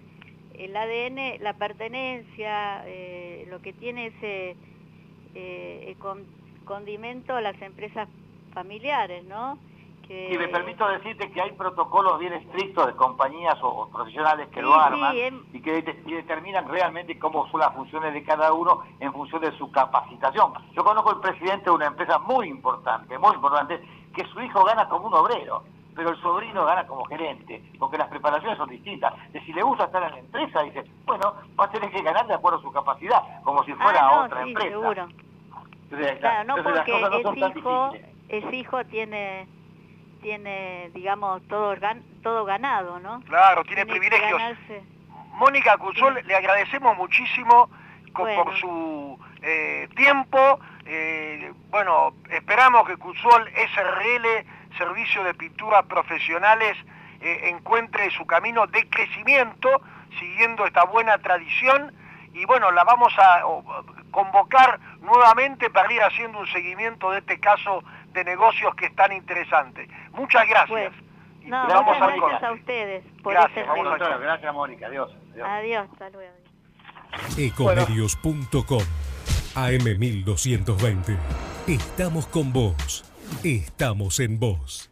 [0.54, 4.56] el ADN, la pertenencia, eh, lo que tiene ese
[5.34, 5.96] eh,
[6.64, 8.08] condimento a las empresas
[8.54, 9.58] familiares, ¿no?
[10.08, 14.74] Y me permito decirte que hay protocolos bien estrictos de compañías o, profesionales que lo
[14.74, 15.16] arman
[15.52, 19.70] y que determinan realmente cómo son las funciones de cada uno en función de su
[19.72, 20.52] capacitación.
[20.74, 23.82] Yo conozco el presidente de una empresa muy importante, muy importante,
[24.14, 25.64] que su hijo gana como un obrero,
[25.96, 29.12] pero el sobrino gana como gerente, porque las preparaciones son distintas.
[29.32, 32.28] De si le gusta estar en la empresa, dice, bueno, va a tener que ganar
[32.28, 34.68] de acuerdo a su capacidad, como si fuera ah, otra empresa.
[34.68, 35.08] Seguro.
[36.20, 37.90] claro, no porque el hijo,
[38.28, 39.55] el hijo tiene
[40.20, 41.74] tiene, digamos, todo,
[42.22, 43.20] todo ganado, ¿no?
[43.22, 44.40] Claro, tiene, privilegios.
[45.34, 47.68] Mónica Cusol, le agradecemos muchísimo
[48.14, 50.58] por su eh, tiempo.
[50.86, 56.76] Eh, bueno, esperamos que Cusol SRL, Servicio de Pinturas Profesionales,
[57.20, 59.82] eh, encuentre su camino de crecimiento,
[60.18, 61.92] siguiendo esta buena tradición.
[62.32, 63.42] Y bueno, la vamos a
[64.10, 67.82] convocar nuevamente para ir haciendo un seguimiento de este caso
[68.16, 69.86] de negocios que es tan interesante.
[70.12, 70.92] Muchas gracias.
[71.44, 73.66] no, muchas gracias a ustedes por gracias,
[74.20, 75.14] gracias Mónica, adiós.
[75.44, 76.34] Adiós, hasta luego.
[77.38, 78.82] Ecomedios.com
[79.54, 81.16] AM1220.
[81.66, 83.04] Estamos con vos.
[83.44, 84.90] Estamos en vos.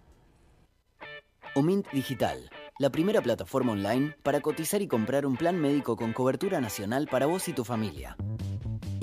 [1.55, 6.61] Omint Digital, la primera plataforma online para cotizar y comprar un plan médico con cobertura
[6.61, 8.17] nacional para vos y tu familia.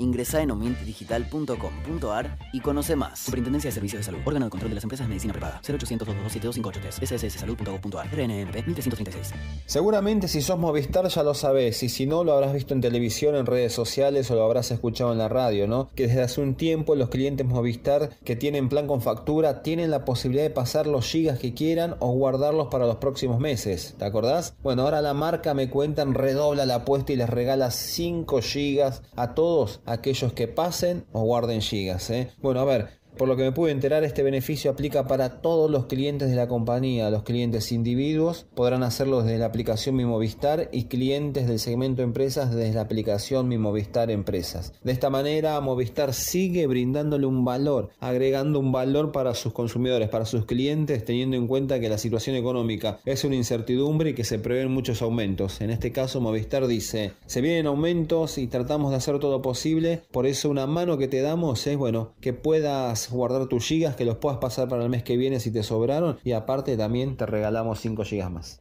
[0.02, 3.20] Ingresa en omintdigital.com.ar y conoce más.
[3.20, 4.20] Superintendencia de Servicios de Salud.
[4.24, 5.60] Órgano de control de las empresas de medicina prepaga.
[5.66, 8.06] 0800 227 SSSsalud.gov.ar.
[8.06, 9.34] RNMP 1336.
[9.66, 13.36] Seguramente si sos Movistar ya lo sabés y si no lo habrás visto en televisión,
[13.36, 15.90] en redes sociales o lo habrás escuchado en la radio, ¿no?
[15.94, 20.04] Que desde hace un tiempo los clientes Movistar que tienen plan con factura tienen la
[20.04, 23.94] posibilidad de pasar los gigas que quieran o guardarlos para los próximos meses.
[23.98, 24.54] ¿Te acordás?
[24.62, 29.34] Bueno, ahora la marca me cuentan redobla la apuesta y les regala 5 gigas a
[29.34, 32.10] todos aquellos que pasen o guarden gigas.
[32.10, 32.30] ¿eh?
[32.40, 35.86] Bueno, a ver, por lo que me pude enterar, este beneficio aplica para todos los
[35.86, 37.08] clientes de la compañía.
[37.08, 42.52] Los clientes individuos podrán hacerlo desde la aplicación Mi Movistar y clientes del segmento empresas
[42.52, 44.72] desde la aplicación Mi Movistar Empresas.
[44.82, 50.26] De esta manera, Movistar sigue brindándole un valor, agregando un valor para sus consumidores, para
[50.26, 54.40] sus clientes, teniendo en cuenta que la situación económica es una incertidumbre y que se
[54.40, 55.60] prevén muchos aumentos.
[55.60, 60.26] En este caso, Movistar dice, se vienen aumentos y tratamos de hacer todo posible, por
[60.26, 64.16] eso una mano que te damos es, bueno, que puedas guardar tus gigas, que los
[64.16, 67.80] puedas pasar para el mes que viene si te sobraron y aparte también te regalamos
[67.80, 68.60] 5 gigas más.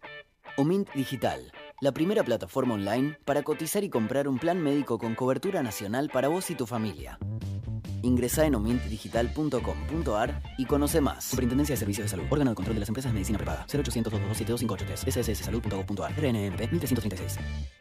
[0.58, 5.64] Omint Digital, la primera plataforma online para cotizar y comprar un plan médico con cobertura
[5.64, 7.18] nacional para vos y tu familia.
[8.04, 11.26] Ingresa en omintdigital.com.ar y conoce más.
[11.26, 12.26] Superintendencia de Servicios de Salud.
[12.30, 13.66] Órgano de control de las empresas de medicina prepaga.
[13.72, 16.12] 0800 227 SSSsalud.gov.ar.
[16.12, 17.81] RNMP 1336.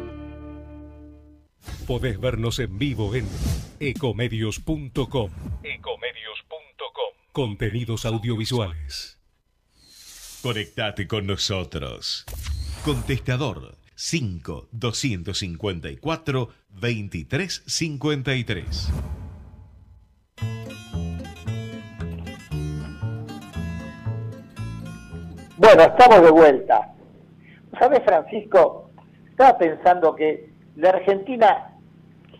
[1.87, 3.25] Podés vernos en vivo en
[3.79, 5.31] ecomedios.com.
[5.63, 7.13] Ecomedios.com.
[7.31, 9.17] Contenidos audiovisuales.
[10.41, 12.25] Conectate con nosotros.
[12.83, 18.91] Contestador 5 254 2353.
[25.57, 26.91] Bueno, estamos de vuelta.
[27.77, 28.89] ¿Sabes, Francisco?
[29.29, 31.70] Estaba pensando que la Argentina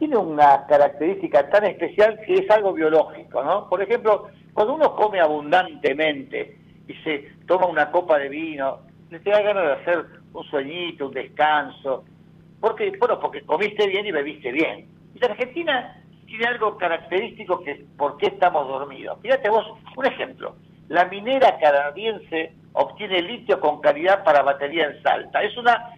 [0.02, 3.70] tiene una característica tan especial que es algo biológico, ¿no?
[3.70, 8.80] Por ejemplo, cuando uno come abundantemente y se toma una copa de vino,
[9.12, 12.04] le te da ganas de hacer un sueñito, un descanso,
[12.60, 14.88] porque bueno, porque comiste bien y bebiste bien.
[15.14, 19.20] Y la Argentina tiene algo característico que es por qué estamos dormidos.
[19.22, 20.56] Fíjate vos, un ejemplo,
[20.88, 25.44] la minera canadiense obtiene litio con calidad para batería en Salta.
[25.44, 25.94] Es una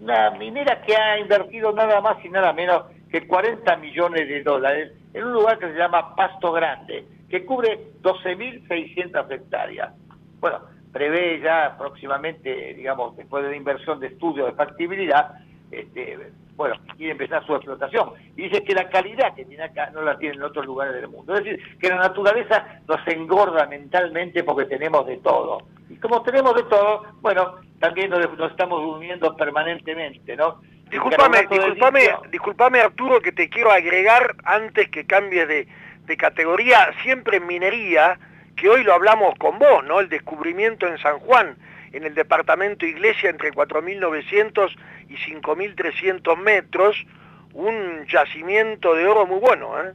[0.00, 4.92] una minera que ha invertido nada más y nada menos que 40 millones de dólares
[5.12, 9.92] en un lugar que se llama Pasto Grande, que cubre 12.600 hectáreas.
[10.40, 10.60] Bueno,
[10.92, 15.34] prevé ya próximamente, digamos, después de la inversión de estudio de factibilidad,
[15.70, 18.10] este, bueno, quiere empezar su explotación.
[18.36, 21.08] Y dice que la calidad que tiene acá no la tiene en otros lugares del
[21.08, 21.34] mundo.
[21.34, 25.62] Es decir, que la naturaleza nos engorda mentalmente porque tenemos de todo.
[25.88, 28.20] Y como tenemos de todo, bueno, también nos,
[28.50, 30.60] estamos durmiendo permanentemente, ¿no?
[30.90, 35.68] Disculpame, disculpame, disculpame Arturo que te quiero agregar antes que cambies de,
[36.04, 38.18] de categoría, siempre en minería,
[38.56, 40.00] que hoy lo hablamos con vos, ¿no?
[40.00, 41.56] El descubrimiento en San Juan
[41.92, 44.76] en el departamento Iglesia entre 4.900
[45.08, 47.04] y 5.300 metros,
[47.52, 49.80] un yacimiento de oro muy bueno.
[49.82, 49.92] ¿eh?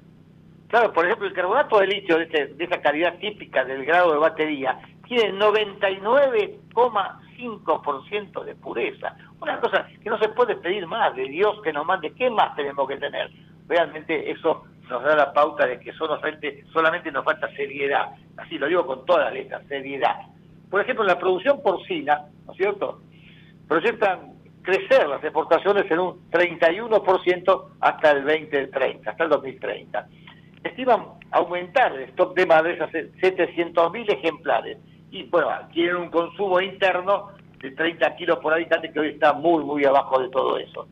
[0.67, 4.19] Claro, por ejemplo, el carbonato de litio de, de esa calidad típica del grado de
[4.19, 4.77] batería
[5.07, 5.31] tiene
[7.37, 9.15] 99,5% de pureza.
[9.41, 12.13] Una cosa que no se puede pedir más de Dios que nos mande.
[12.13, 13.29] ¿Qué más tenemos que tener?
[13.67, 18.11] Realmente eso nos da la pauta de que solamente, solamente nos falta seriedad.
[18.37, 20.15] Así lo digo con todas las letras, seriedad.
[20.69, 23.01] Por ejemplo, la producción porcina, ¿no es cierto?
[23.67, 30.07] Proyectan crecer las exportaciones en un 31% hasta el 2030, hasta el 2030.
[30.63, 34.77] Estiman aumentar el stock de madres a 700.000 ejemplares
[35.15, 37.29] y, bueno, tienen un consumo interno
[37.61, 40.87] de 30 kilos por habitante que hoy está muy, muy abajo de todo eso.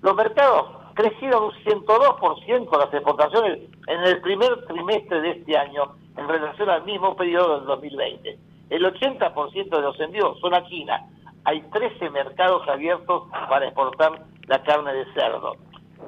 [0.00, 6.26] Los mercados crecieron un 102% las exportaciones en el primer trimestre de este año en
[6.26, 8.38] relación al mismo periodo del 2020.
[8.70, 11.06] El 80% de los envíos son a China.
[11.44, 15.56] Hay 13 mercados abiertos para exportar la carne de cerdo.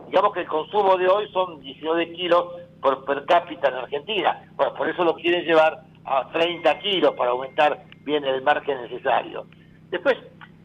[0.06, 2.46] Digamos que el consumo de hoy son 19 kilos
[2.80, 4.42] por per cápita en Argentina.
[4.56, 9.46] Bueno, por eso lo quieren llevar a 30 kilos para aumentar bien el margen necesario.
[9.90, 10.16] Después,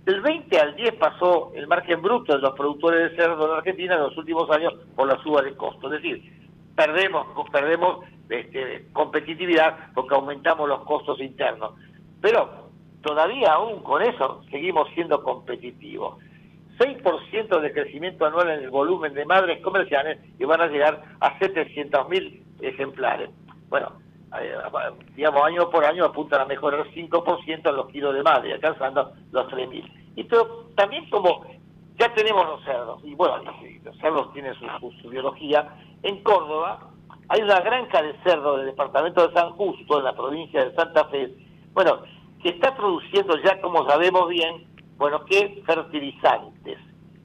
[0.06, 3.96] del 20 al 10 pasó el margen bruto de los productores de cerdo en Argentina
[3.96, 5.88] en los últimos años por la suba de costo.
[5.88, 11.74] Es decir, perdemos, perdemos este, competitividad porque aumentamos los costos internos.
[12.22, 12.70] Pero
[13.02, 16.18] todavía aún con eso seguimos siendo competitivos.
[16.80, 21.40] 6% de crecimiento anual en el volumen de madres comerciales y van a llegar a
[21.40, 23.30] 700.000 ejemplares.
[23.70, 24.03] Bueno,
[25.16, 29.48] digamos, año por año apuntan a mejorar 5% en los kilos de madre, alcanzando los
[29.48, 29.92] 3.000.
[30.16, 31.46] Y pero también como
[31.98, 33.38] ya tenemos los cerdos, y bueno,
[33.84, 36.90] los cerdos tienen su, biología, en Córdoba
[37.30, 41.06] hay una granja de cerdos del departamento de San Justo, en la provincia de Santa
[41.06, 41.34] Fe,
[41.74, 42.00] bueno,
[42.42, 44.68] que está produciendo ya, como sabemos bien,
[44.98, 46.78] bueno, que fertilizantes.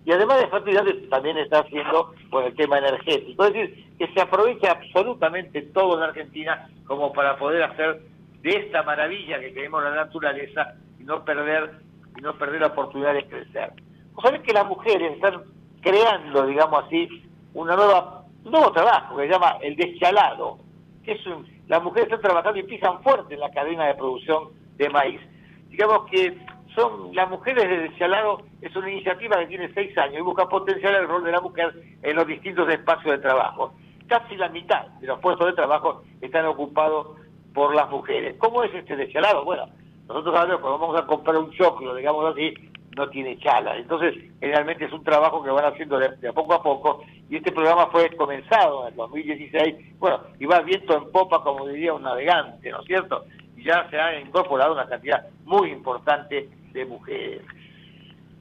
[0.08, 3.44] Y además de fertilizantes también está haciendo por el tema energético.
[3.44, 8.00] Es decir, que se aprovecha absolutamente todo en Argentina como para poder hacer
[8.40, 11.82] de esta maravilla que tenemos la naturaleza y no perder
[12.16, 13.70] y no perder la de crecer.
[14.14, 15.42] Vos sabés que las mujeres están
[15.82, 17.06] creando, digamos así,
[17.52, 20.58] un nuevo trabajo que se llama el deschalado,
[21.04, 21.20] es
[21.66, 25.20] las mujeres están trabajando y pisan fuerte en la cadena de producción de maíz.
[25.68, 26.34] Digamos que
[26.78, 30.94] son las mujeres de deschalado es una iniciativa que tiene seis años y busca potenciar
[30.94, 33.72] el rol de la mujer en los distintos espacios de trabajo
[34.08, 37.08] casi la mitad de los puestos de trabajo están ocupados
[37.54, 38.36] por las mujeres.
[38.38, 39.44] ¿Cómo es este deschalado?
[39.44, 39.68] Bueno,
[40.08, 42.54] nosotros sabemos cuando vamos a comprar un choclo, digamos así,
[42.96, 43.76] no tiene chala.
[43.76, 47.86] Entonces, generalmente es un trabajo que van haciendo de, poco a poco, y este programa
[47.88, 52.70] fue comenzado en el 2016, bueno, y va viento en popa, como diría un navegante,
[52.70, 53.24] ¿no es cierto?
[53.56, 57.42] Y ya se ha incorporado una cantidad muy importante de mujeres.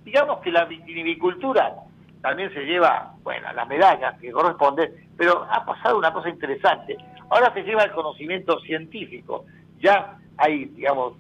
[0.04, 1.76] Digamos que la vitinicultura
[2.21, 6.97] también se lleva, bueno, la medalla que corresponde, pero ha pasado una cosa interesante.
[7.30, 9.45] Ahora se lleva el conocimiento científico.
[9.80, 11.13] Ya hay, digamos,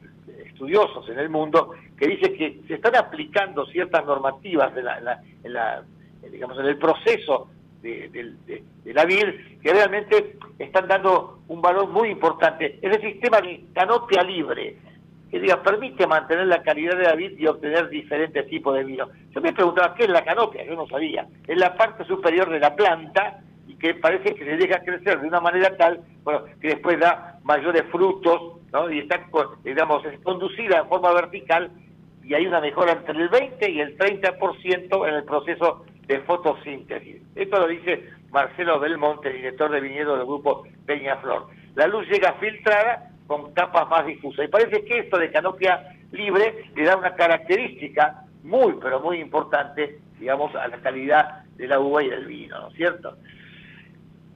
[0.45, 4.85] estudiosos en el mundo que dicen que se están aplicando ciertas normativas en,
[5.53, 5.83] la,
[6.31, 7.49] digamos, en el proceso
[7.81, 8.35] de,
[8.85, 9.25] la vid
[9.61, 12.79] que realmente están dando un valor muy importante.
[12.81, 14.77] Es el sistema de canopia libre,
[15.29, 19.07] que diga, permite mantener la calidad de la vid y obtener diferentes tipos de vino.
[19.31, 20.65] Yo me preguntaba, ¿qué es la canopia?
[20.65, 21.27] Yo no sabía.
[21.47, 23.41] Es la parte superior de la planta
[23.79, 27.83] que parece que se deja crecer de una manera tal, bueno, que después da mayores
[27.91, 28.91] frutos, ¿no?
[28.91, 29.25] Y está,
[29.63, 31.71] digamos, es conducida en forma vertical
[32.23, 37.21] y hay una mejora entre el 20 y el 30% en el proceso de fotosíntesis.
[37.35, 41.47] Esto lo dice Marcelo Belmonte, director de viñedo del grupo Peñaflor.
[41.75, 44.45] La luz llega filtrada con capas más difusas.
[44.45, 49.99] Y parece que esto de canopia libre le da una característica muy, pero muy importante,
[50.19, 53.17] digamos, a la calidad de la uva y del vino, ¿no es cierto?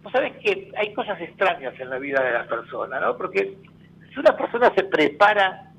[0.04, 3.16] Vos sabés que hay cosas extrañas en la vida de la persona, ¿no?
[3.18, 3.58] Porque
[4.14, 5.72] si una persona se prepara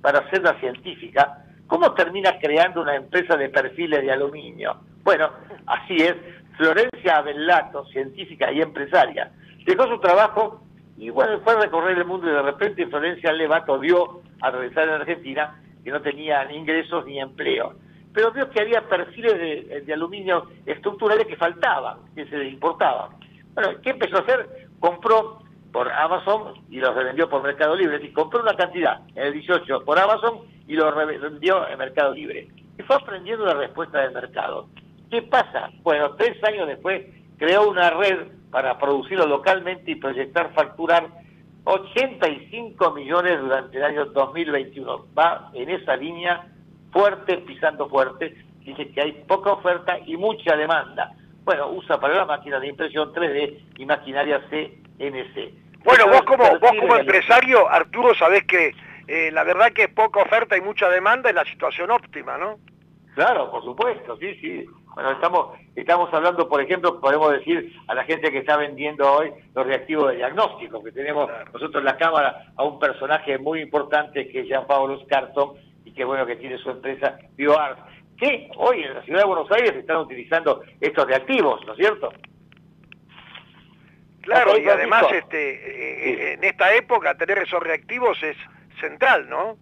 [0.00, 4.78] para ser una científica, ¿cómo termina creando una empresa de perfiles de aluminio?
[5.04, 5.30] Bueno,
[5.66, 6.14] así es.
[6.56, 9.30] Florencia Abellato, científica y empresaria,
[9.64, 10.62] dejó su trabajo
[10.98, 14.88] y bueno, fue a recorrer el mundo y de repente Florencia Levato vio, al regresar
[14.88, 17.74] en Argentina, que no tenía ni ingresos ni empleo.
[18.12, 23.12] Pero vio que había perfiles de, aluminio estructurales que faltaban, que se importaban.
[23.54, 24.68] Bueno, ¿qué empezó a hacer?
[24.80, 25.40] Compró
[25.72, 28.04] por Amazon y los revendió por Mercado Libre.
[28.04, 32.48] Es compró una cantidad en el 18 por Amazon y lo revendió en Mercado Libre.
[32.76, 34.68] Y fue aprendiendo la respuesta del mercado.
[35.10, 35.70] ¿Qué pasa?
[35.82, 37.06] Bueno, tres años después
[37.38, 41.08] creó una red para producirlo localmente y proyectar facturar
[41.64, 45.06] 85 millones durante el año 2021.
[45.16, 46.46] Va en esa línea
[46.92, 48.34] fuerte, pisando fuerte.
[48.60, 51.12] Dice que hay poca oferta y mucha demanda.
[51.44, 55.52] Bueno, usa para la máquina de impresión 3D y maquinaria CNC.
[55.84, 58.74] Bueno, vos como, vos como empresario, Arturo, sabés que
[59.06, 62.58] eh, la verdad que poca oferta y mucha demanda es la situación óptima, ¿no?
[63.14, 64.66] Claro, por supuesto, sí, sí.
[64.98, 69.30] Bueno, estamos, estamos hablando, por ejemplo, podemos decir a la gente que está vendiendo hoy
[69.54, 74.26] los reactivos de diagnóstico, que tenemos nosotros en la Cámara a un personaje muy importante
[74.26, 75.52] que es Jean-Paul Carton
[75.84, 77.78] y que bueno que tiene su empresa BioArt,
[78.18, 82.12] que hoy en la ciudad de Buenos Aires están utilizando estos reactivos, ¿no es cierto?
[84.22, 88.36] Claro, y además este, eh, en esta época tener esos reactivos es
[88.80, 89.58] central, ¿no?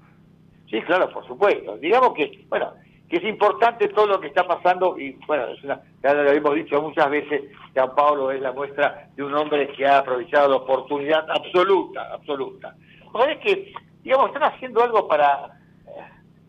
[0.70, 1.76] Sí, claro, por supuesto.
[1.76, 2.72] Digamos que, bueno,
[3.08, 6.54] que es importante todo lo que está pasando y bueno, es una, ya lo hemos
[6.54, 10.56] dicho muchas veces, Juan Pablo es la muestra de un hombre que ha aprovechado la
[10.56, 12.74] oportunidad absoluta, absoluta.
[13.12, 15.56] O es que, digamos, están haciendo algo para,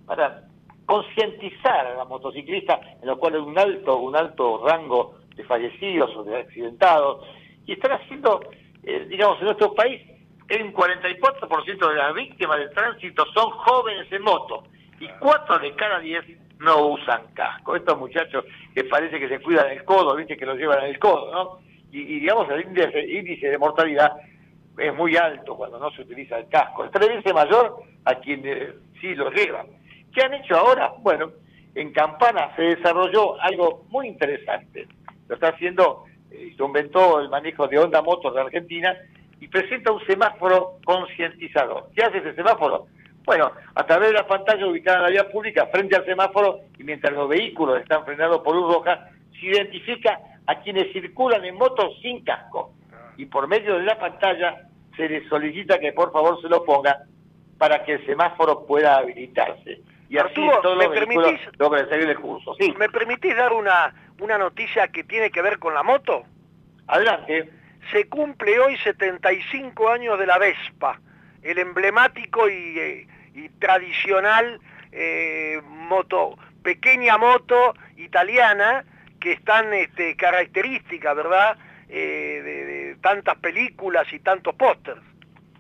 [0.06, 0.44] para
[0.86, 6.16] concientizar a la motociclista, en lo cual hay un alto, un alto rango de fallecidos
[6.16, 7.28] o de accidentados,
[7.68, 8.40] y están haciendo,
[8.84, 10.02] eh, digamos, en nuestro país,
[10.48, 14.64] el 44% de las víctimas del tránsito son jóvenes en moto,
[15.00, 17.76] y 4 de cada 10 no usan casco.
[17.76, 21.32] Estos muchachos que parece que se cuidan el codo, viste que lo llevan el codo,
[21.32, 21.60] ¿no?
[21.92, 22.66] Y, digamos, el
[23.10, 24.14] índice, de mortalidad
[24.78, 26.86] es muy alto cuando no se utiliza el casco.
[26.86, 29.68] Es tres veces mayor a quienes sí lo llevan.
[30.14, 30.94] ¿Qué han hecho ahora?
[31.00, 31.32] Bueno,
[31.76, 34.88] en Campana se desarrolló algo muy interesante.
[35.28, 38.96] Lo está haciendo, eh, se inventó el manejo de Honda Motos de Argentina
[39.40, 41.90] y presenta un semáforo concientizador.
[41.96, 42.88] ¿Qué hace ese semáforo?
[43.28, 46.84] Bueno, a través de la pantalla ubicada en la vía pública frente al semáforo y
[46.86, 51.92] mientras los vehículos están frenados por luz roja, se identifica a quienes circulan en motos
[52.02, 52.72] sin casco.
[53.18, 56.96] Y por medio de la pantalla se les solicita que por favor se lo pongan
[57.58, 59.82] para que el semáforo pueda habilitarse.
[60.08, 62.56] Y así todos los vehículos logran seguir el curso.
[62.58, 62.74] Sí.
[62.80, 66.24] ¿Me permitís dar una, una noticia que tiene que ver con la moto?
[66.88, 67.50] Adelante.
[67.92, 71.02] Se cumple hoy 75 años de la Vespa,
[71.44, 72.80] el emblemático y...
[72.80, 73.08] Eh,
[73.38, 74.60] y tradicional
[74.92, 78.84] eh, moto, pequeña moto italiana
[79.20, 81.58] que es tan este, característica, ¿verdad?
[81.90, 85.02] Eh, de, tantas películas y tantos pósters.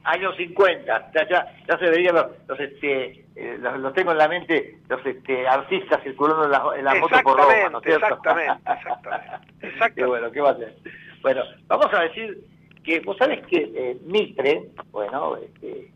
[0.03, 4.77] Años 50, ya, ya, ya se veían los, este, eh, los, tengo en la mente,
[4.87, 8.05] los este, artistas circulando en la, en la moto por Roma, ¿no es cierto?
[8.05, 8.71] Exactamente,
[9.61, 9.95] exactamente.
[9.95, 10.75] Qué bueno, ¿qué va a hacer?
[11.21, 12.37] Bueno, vamos a decir
[12.85, 15.91] que, vos sabés que Mitre, bueno, este,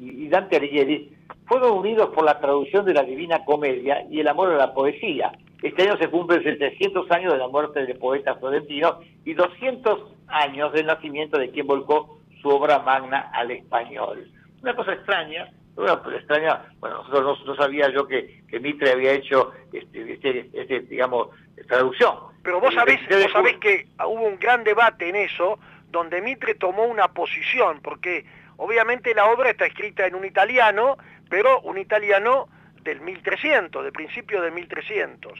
[0.00, 1.12] y Dante Alighieri
[1.48, 5.32] fueron unidos por la traducción de la Divina Comedia y el amor a la poesía.
[5.62, 10.72] Este año se cumplen 700 años de la muerte del poeta florentino y 200 años
[10.72, 14.30] del nacimiento de quien volcó su obra magna al español.
[14.62, 19.52] Una cosa extraña, una cosa extraña, bueno, nosotros no, sabía yo que, Mitre había hecho
[19.72, 21.28] este, este, este, digamos,
[21.66, 22.14] traducción.
[22.42, 25.58] Pero vos sabés, vos sabés que hubo un gran debate en eso,
[25.90, 28.24] donde Mitre tomó una posición, porque
[28.58, 30.98] Obviamente la obra está escrita en un italiano,
[31.30, 32.48] pero un italiano
[32.82, 35.32] del 1300, de principio de 1300.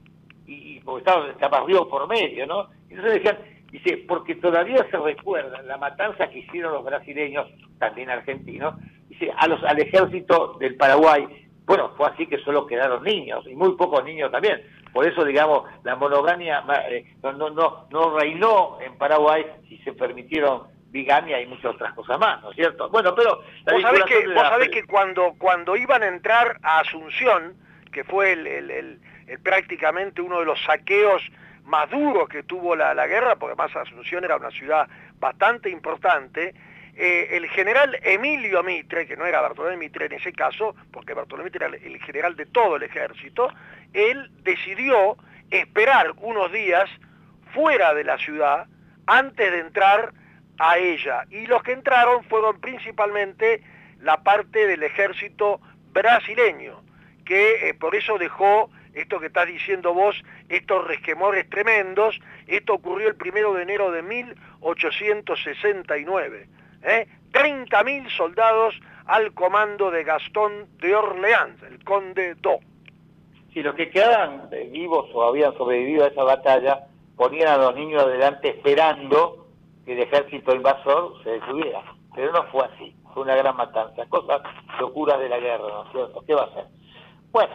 [0.49, 2.69] y, porque estaba, estaba Río por medio, ¿no?
[2.89, 3.39] Entonces decían,
[3.71, 7.47] dice, porque todavía se recuerda la matanza que hicieron los brasileños,
[7.79, 8.75] también argentinos,
[9.09, 13.55] dice, a los, al ejército del Paraguay, bueno, fue así que solo quedaron niños, y
[13.55, 18.97] muy pocos niños también, Por eso, digamos, la monogamia eh, no, no, no, reinó en
[18.97, 22.89] Paraguay si se permitieron bigamia y muchas otras cosas más, ¿no es cierto?
[22.89, 23.43] Bueno, pero...
[23.71, 27.55] vos sabés que, vos sabés que cuando, cuando iban a entrar a Asunción,
[27.93, 29.01] que fue el, el,
[29.43, 31.23] prácticamente uno de los saqueos
[31.65, 36.55] más duros que tuvo la, la guerra, porque más Asunción era una ciudad bastante importante,
[36.97, 41.45] eh, el general Emilio Mitre, que no era Bartolomé Mitre en ese caso, porque Bartolomé
[41.45, 43.53] Mitre era el general de todo el ejército,
[43.93, 45.17] él decidió
[45.51, 46.91] esperar unos días
[47.53, 48.67] fuera de la ciudad
[49.07, 50.13] antes de entrar
[50.59, 51.25] a ella.
[51.31, 53.63] Y los que entraron fueron principalmente
[54.01, 55.61] la parte del ejército
[55.93, 56.83] brasileño,
[57.25, 58.71] que eh, por eso dejó
[59.01, 62.21] esto que estás diciendo vos, estos resquemores tremendos.
[62.47, 66.49] Esto ocurrió el primero de enero de 1869.
[66.83, 67.09] ¿eh?
[67.33, 72.61] 30.000 soldados al comando de Gastón de Orleans, el conde Do.
[73.53, 76.87] Si los que quedaban vivos o habían sobrevivido a esa batalla
[77.17, 79.49] ponían a los niños adelante esperando
[79.85, 81.83] que el ejército invasor se detuviera.
[82.15, 84.41] Pero no fue así, fue una gran matanza, cosas
[84.79, 86.23] locuras de la guerra, ¿no es cierto?
[86.27, 86.65] ¿Qué va a hacer?
[87.33, 87.55] Bueno,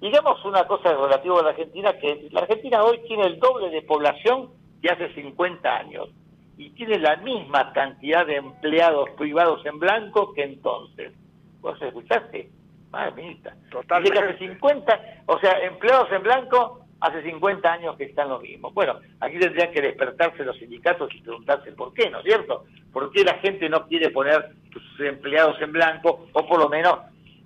[0.00, 3.82] digamos una cosa relativa a la Argentina, que la Argentina hoy tiene el doble de
[3.82, 4.50] población
[4.82, 6.08] que hace 50 años
[6.56, 11.12] y tiene la misma cantidad de empleados privados en blanco que entonces.
[11.60, 12.50] ¿Vos escuchaste?
[12.90, 13.38] Madre
[13.70, 14.18] Totalmente.
[14.18, 18.72] hace 50, o sea, empleados en blanco hace 50 años que están los mismos.
[18.72, 22.64] Bueno, aquí tendrían que despertarse los sindicatos y preguntarse por qué, ¿no es cierto?
[22.92, 26.98] ¿Por qué la gente no quiere poner sus empleados en blanco o por lo menos,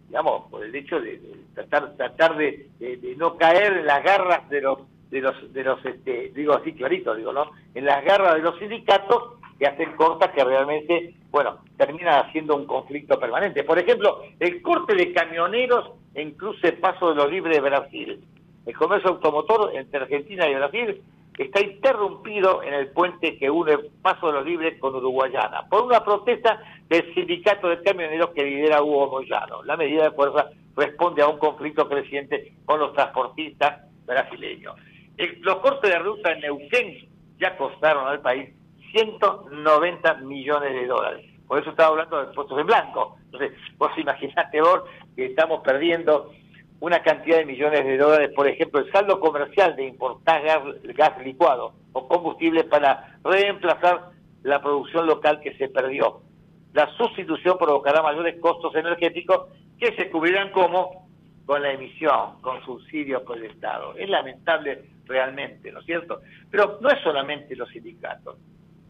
[0.09, 1.21] digamos, por el hecho de,
[1.55, 2.69] tratar, tratar de,
[3.17, 4.79] no caer en las garras de los
[5.11, 7.51] de los, de los este, digo así clarito, digo, ¿no?
[7.75, 12.67] En las garras de los sindicatos que hacen cosas que realmente, bueno, terminan haciendo un
[12.67, 13.65] conflicto permanente.
[13.65, 18.25] Por ejemplo, el corte de camioneros en cruce Paso de los Libres de Brasil.
[18.67, 21.03] El comercio automotor entre Argentina y Brasil
[21.45, 26.05] está interrumpido en el puente que une Paso de los Libres con Uruguayana, por una
[26.05, 29.63] protesta del sindicato de camioneros que lidera Hugo Moyano.
[29.65, 34.75] La medida de fuerza responde a un conflicto creciente con los transportistas brasileños
[35.41, 37.09] los cortes de ruta en Neuquén
[37.39, 38.51] ya costaron al país
[38.93, 41.27] 190 millones de dólares.
[41.47, 43.17] Por eso estaba hablando de puestos en blanco.
[43.25, 44.83] Entonces, vos imaginate vos
[45.17, 46.31] que estamos perdiendo
[46.81, 50.43] una cantidad de millones de dólares, por ejemplo, el saldo comercial de importar
[50.95, 54.11] gas, licuado o combustible para reemplazar
[54.43, 56.21] la producción local que se perdió.
[56.75, 59.49] La sustitución provocará mayores costos energéticos
[59.81, 61.09] que se cubrirán como
[61.47, 63.95] con la emisión, con subsidios por el Estado.
[63.97, 66.21] Es lamentable realmente, ¿no es cierto?
[66.51, 68.37] Pero no es solamente los sindicatos.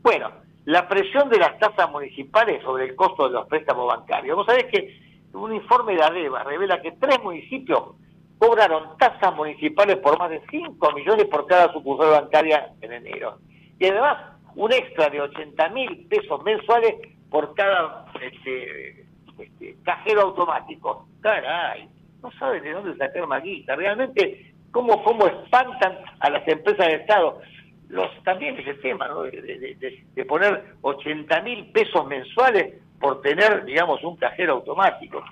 [0.02, 0.32] Bueno,
[0.64, 4.36] la presión de las tasas municipales sobre el costo de los préstamos bancarios.
[4.36, 7.96] Vos sabés que un informe de ADEVA revela que tres municipios
[8.38, 13.38] cobraron tasas municipales por más de 5 millones por cada sucursal bancaria en enero.
[13.78, 16.94] Y además, un extra de 80 mil pesos mensuales
[17.30, 19.06] por cada este,
[19.38, 21.06] este, cajero automático.
[21.20, 21.88] Caray,
[22.22, 23.76] no saben de dónde sacar maguita.
[23.76, 27.40] Realmente cómo, cómo espantan a las empresas de Estado.
[27.88, 29.22] Los, también ese tema ¿no?
[29.22, 35.24] de, poner 80 mil pesos mensuales por tener, digamos, un cajero automático.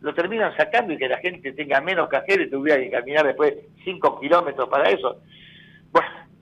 [0.00, 3.54] Lo terminan sacando y que la gente tenga menos cajero y tuviera que caminar después
[3.84, 5.20] 5 kilómetros para eso.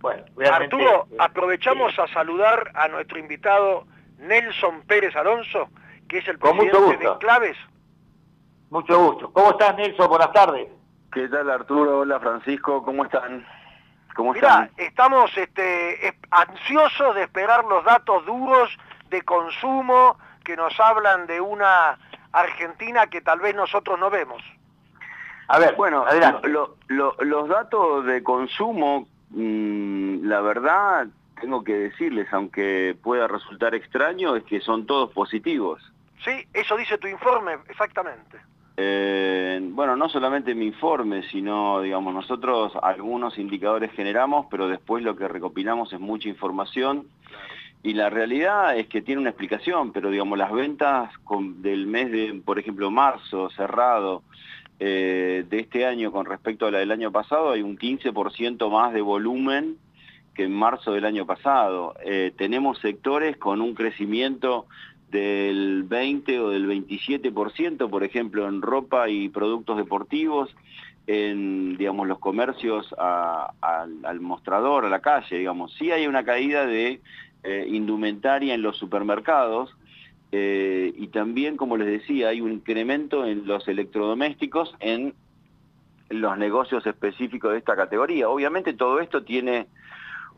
[0.00, 3.86] Bueno, bueno, Arturo, eh, aprovechamos a saludar a nuestro invitado
[4.18, 5.68] Nelson Pérez Alonso,
[6.08, 7.56] que es el presidente de Claves.
[8.70, 9.30] Mucho gusto.
[9.32, 10.08] ¿Cómo estás, Nelson?
[10.08, 10.68] Buenas tardes.
[11.12, 12.00] ¿Qué tal Arturo?
[12.00, 13.44] Hola Francisco, ¿cómo están?
[14.14, 18.76] ¿Cómo Mirá, estamos este, ansiosos de esperar los datos duros
[19.08, 20.16] de consumo
[20.50, 21.96] que nos hablan de una
[22.32, 24.42] Argentina que tal vez nosotros no vemos.
[25.46, 26.04] A ver, bueno,
[26.88, 31.06] los datos de consumo, mm, la verdad,
[31.40, 35.80] tengo que decirles, aunque pueda resultar extraño, es que son todos positivos.
[36.24, 38.38] Sí, eso dice tu informe, exactamente.
[38.76, 45.14] Eh, bueno, no solamente mi informe, sino, digamos, nosotros algunos indicadores generamos, pero después lo
[45.14, 47.06] que recopilamos es mucha información.
[47.82, 51.10] Y la realidad es que tiene una explicación, pero digamos, las ventas
[51.56, 54.22] del mes de, por ejemplo, marzo cerrado
[54.78, 58.92] eh, de este año con respecto a la del año pasado, hay un 15% más
[58.92, 59.76] de volumen
[60.34, 61.94] que en marzo del año pasado.
[62.04, 64.66] Eh, tenemos sectores con un crecimiento
[65.10, 70.54] del 20 o del 27%, por ejemplo, en ropa y productos deportivos,
[71.06, 75.74] en digamos, los comercios al mostrador, a la calle, digamos.
[75.74, 77.00] Sí hay una caída de
[77.42, 79.74] eh, indumentaria en los supermercados
[80.30, 85.14] eh, y también, como les decía, hay un incremento en los electrodomésticos en
[86.10, 88.28] los negocios específicos de esta categoría.
[88.28, 89.68] Obviamente todo esto tiene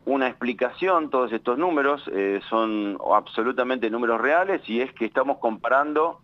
[0.05, 6.21] una explicación, todos estos números eh, son absolutamente números reales y es que estamos comparando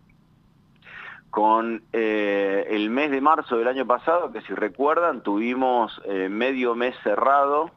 [1.28, 7.70] con el mes de marzo del año pasado, que si recuerdan tuvimos medio mes cerrado,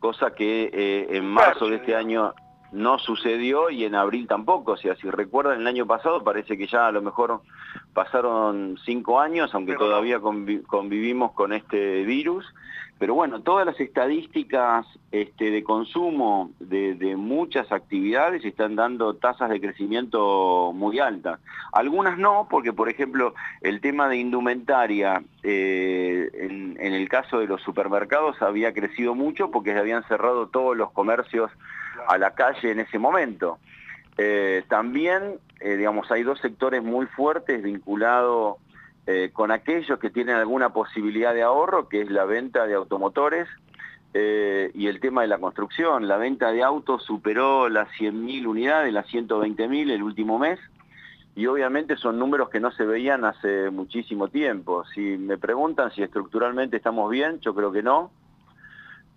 [0.00, 2.34] cosa que en marzo de este año
[2.72, 6.66] no sucedió y en abril tampoco, o sea, si recuerdan el año pasado parece que
[6.66, 7.40] ya a lo mejor
[7.92, 12.46] pasaron cinco años, aunque todavía convivimos con este virus,
[13.00, 19.58] pero bueno, todas las estadísticas este, de consumo de, muchas actividades están dando tasas de
[19.58, 21.40] crecimiento muy altas.
[21.72, 27.62] Algunas no, porque por ejemplo el tema de indumentaria eh, en, el caso de los
[27.62, 31.50] supermercados había crecido mucho porque se habían cerrado todos los comercios
[32.06, 33.58] a la calle en ese momento.
[34.22, 38.56] Eh, también, eh, digamos, hay dos sectores muy fuertes vinculados
[39.06, 43.48] eh, con aquellos que tienen alguna posibilidad de ahorro, que es la venta de automotores
[44.12, 46.08] y el tema de la construcción.
[46.08, 50.58] La venta de autos superó las 100.000 unidades, las 120.000 el último mes,
[51.36, 54.84] y obviamente son números que no se veían hace muchísimo tiempo.
[54.94, 58.10] Si me preguntan si estructuralmente estamos bien, yo creo que no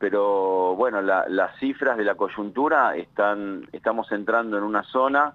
[0.04, 5.32] pero bueno, las cifras de la coyuntura están, estamos entrando en una zona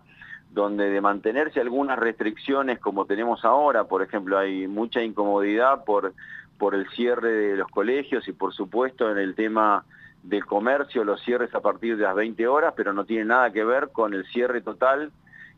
[0.50, 6.12] donde de mantenerse algunas restricciones como tenemos ahora, por ejemplo, hay mucha incomodidad por,
[6.58, 9.86] por el cierre de los colegios y por supuesto en el tema
[10.22, 13.64] del comercio, los cierres a partir de las 20 horas, pero no tiene nada que
[13.64, 15.12] ver con el cierre total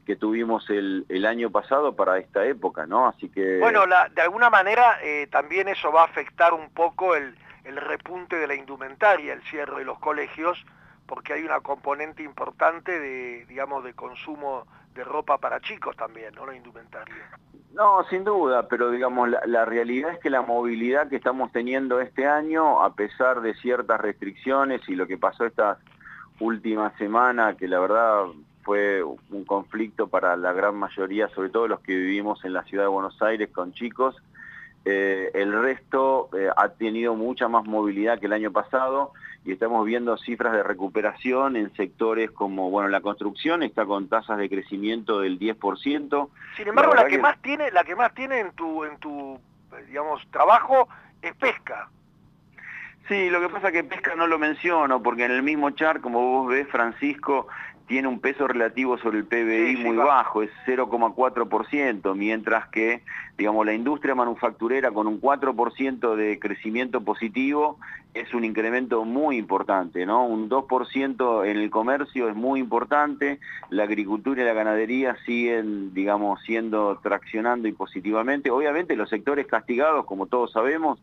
[0.06, 3.08] que tuvimos el, año pasado para esta época, ¿no?
[3.08, 3.58] Así que...
[3.58, 3.82] Bueno,
[4.14, 7.34] de alguna manera eh, también eso va a afectar un poco el
[7.64, 10.64] el repunte de la indumentaria, el cierre de los colegios,
[11.06, 16.46] porque hay una componente importante de, digamos, de consumo de ropa para chicos también, ¿no?
[16.46, 17.28] La indumentaria.
[17.72, 22.26] No, sin duda, pero digamos, la, realidad es que la movilidad que estamos teniendo este
[22.26, 25.78] año, a pesar de ciertas restricciones y lo que pasó esta
[26.40, 28.24] última semana, que la verdad
[28.62, 32.84] fue un conflicto para la gran mayoría, sobre todo los que vivimos en la ciudad
[32.84, 34.16] de Buenos Aires con chicos,
[34.84, 39.12] eh, el resto eh, ha tenido mucha más movilidad que el año pasado
[39.44, 44.38] y estamos viendo cifras de recuperación en sectores como, bueno, la construcción está con tasas
[44.38, 46.28] de crecimiento del 10%.
[46.56, 49.38] Sin embargo, la, que, más tiene, la que más tiene en tu, en tu,
[49.86, 50.88] digamos, trabajo
[51.22, 51.88] es pesca.
[53.08, 56.00] Sí, lo que pasa es que pesca no lo menciono, porque en el mismo char,
[56.00, 57.48] como vos ves, Francisco,
[57.91, 63.03] tiene un peso relativo sobre el PBI muy bajo, es 0,4%, mientras que,
[63.36, 67.78] digamos, la industria manufacturera con un 4% de crecimiento positivo
[68.14, 70.24] es un incremento muy importante, ¿no?
[70.24, 76.41] Un 2% en el comercio es muy importante, la agricultura y la ganadería siguen, digamos,
[76.43, 78.53] siendo traccionando y positivamente.
[78.53, 81.01] Obviamente los sectores castigados, como todos sabemos,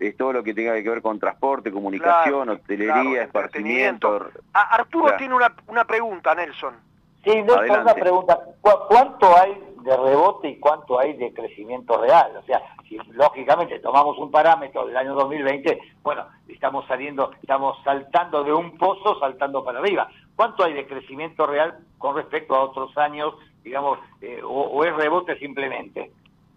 [0.00, 4.30] es todo lo que tenga que ver con transporte, comunicación, hotelería, esparcimiento.
[4.52, 6.74] Arturo tiene una, una, pregunta, Nelson.
[7.22, 8.40] Sí, Nelson, una pregunta.
[8.62, 12.34] ¿Cuánto hay de rebote y cuánto hay de crecimiento real?
[12.34, 18.42] O sea, si lógicamente tomamos un parámetro del año 2020, bueno, estamos saliendo, estamos saltando
[18.42, 20.08] de un pozo, saltando para arriba.
[20.34, 25.38] ¿Cuánto hay de crecimiento real con respecto a otros años, digamos, eh, o es rebote
[25.38, 26.10] simplemente?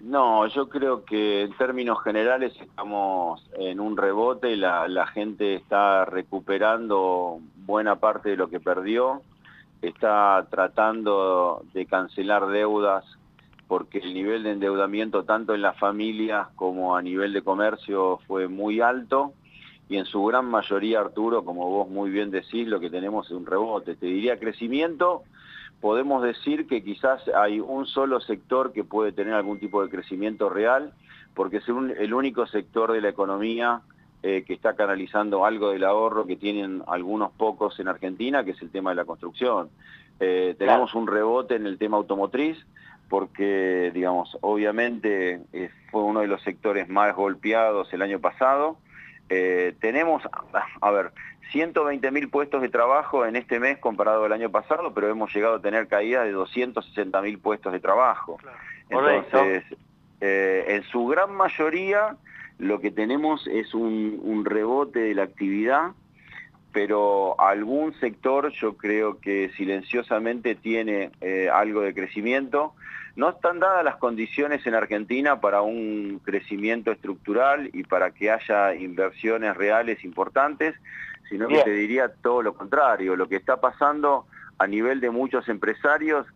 [0.04, 6.04] No, yo creo que en términos generales estamos en un rebote, la, la gente está
[6.04, 9.22] recuperando buena parte de lo que perdió,
[9.82, 13.06] está tratando de cancelar deudas
[13.70, 18.50] porque el nivel de endeudamiento tanto en las familias como a nivel de comercio fue
[18.50, 19.32] muy alto
[19.88, 23.32] y en su gran mayoría, Arturo, como vos muy bien decís, lo que tenemos es
[23.32, 23.96] un rebote.
[23.96, 25.24] Te diría crecimiento,
[25.84, 30.48] podemos decir que quizás hay un solo sector que puede tener algún tipo de crecimiento
[30.48, 30.94] real,
[31.34, 33.82] porque es el único sector de la economía
[34.22, 38.62] eh, que está canalizando algo del ahorro que tienen algunos pocos en Argentina, que es
[38.62, 39.68] el tema de la construcción.
[40.22, 42.66] Eh, tenemos un rebote en el tema automotriz,
[43.10, 48.78] porque, digamos, obviamente eh, fue uno de los sectores más golpeados el año pasado.
[49.80, 50.24] Tenemos,
[50.82, 51.12] a ver,
[51.52, 55.56] 120 mil puestos de trabajo en este mes comparado al año pasado, pero hemos llegado
[55.56, 58.38] a tener caída de 260 mil puestos de trabajo.
[58.90, 59.64] Entonces,
[60.20, 62.18] eh, en su gran mayoría
[62.58, 65.92] lo que tenemos es un, rebote de la actividad,
[66.74, 72.74] pero algún sector yo creo que silenciosamente tiene eh, algo de crecimiento.
[73.16, 78.74] No están dadas las condiciones en Argentina para un crecimiento estructural y para que haya
[78.74, 80.76] inversiones reales importantes
[81.34, 83.16] sino que te diría todo lo contrario.
[83.16, 84.28] Lo que está pasando
[84.60, 86.28] a nivel de muchos empresarios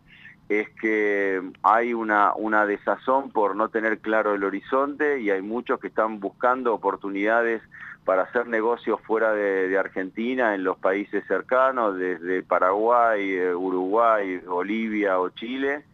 [0.48, 5.78] es que hay una, una desazón por no tener claro el horizonte y hay muchos
[5.78, 7.62] que están buscando oportunidades
[8.08, 15.20] para hacer negocios fuera de, Argentina, en los países cercanos, desde Paraguay, eh, Uruguay, Bolivia
[15.20, 15.84] o Chile,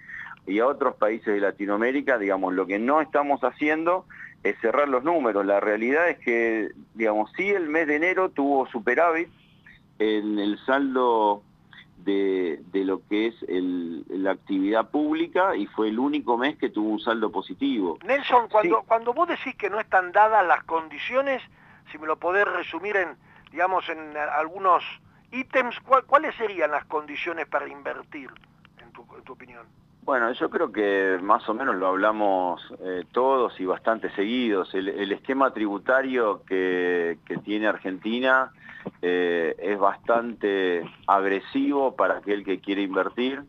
[0.46, 4.06] y a otros países de Latinoamérica, digamos, lo que no estamos haciendo
[4.44, 5.44] es cerrar los números.
[5.44, 9.28] La realidad es que, digamos, sí el mes de enero tuvo superávit
[9.98, 11.42] en el saldo
[12.04, 17.00] de, lo que es la actividad pública y fue el único mes que tuvo un
[17.00, 17.98] saldo positivo.
[18.06, 21.42] Nelson, cuando, cuando vos decís que no están dadas las condiciones,
[21.90, 23.16] si me lo podés resumir en,
[23.50, 24.82] digamos, en algunos
[25.32, 25.76] ítems,
[26.06, 28.30] ¿cuáles serían las condiciones para invertir,
[28.80, 29.66] en tu, opinión?
[30.02, 34.74] Bueno, yo creo que más o menos lo hablamos eh, todos y bastante seguidos.
[34.74, 38.52] El, esquema tributario que, tiene Argentina
[39.00, 43.42] eh, es bastante agresivo para aquel que quiere invertir.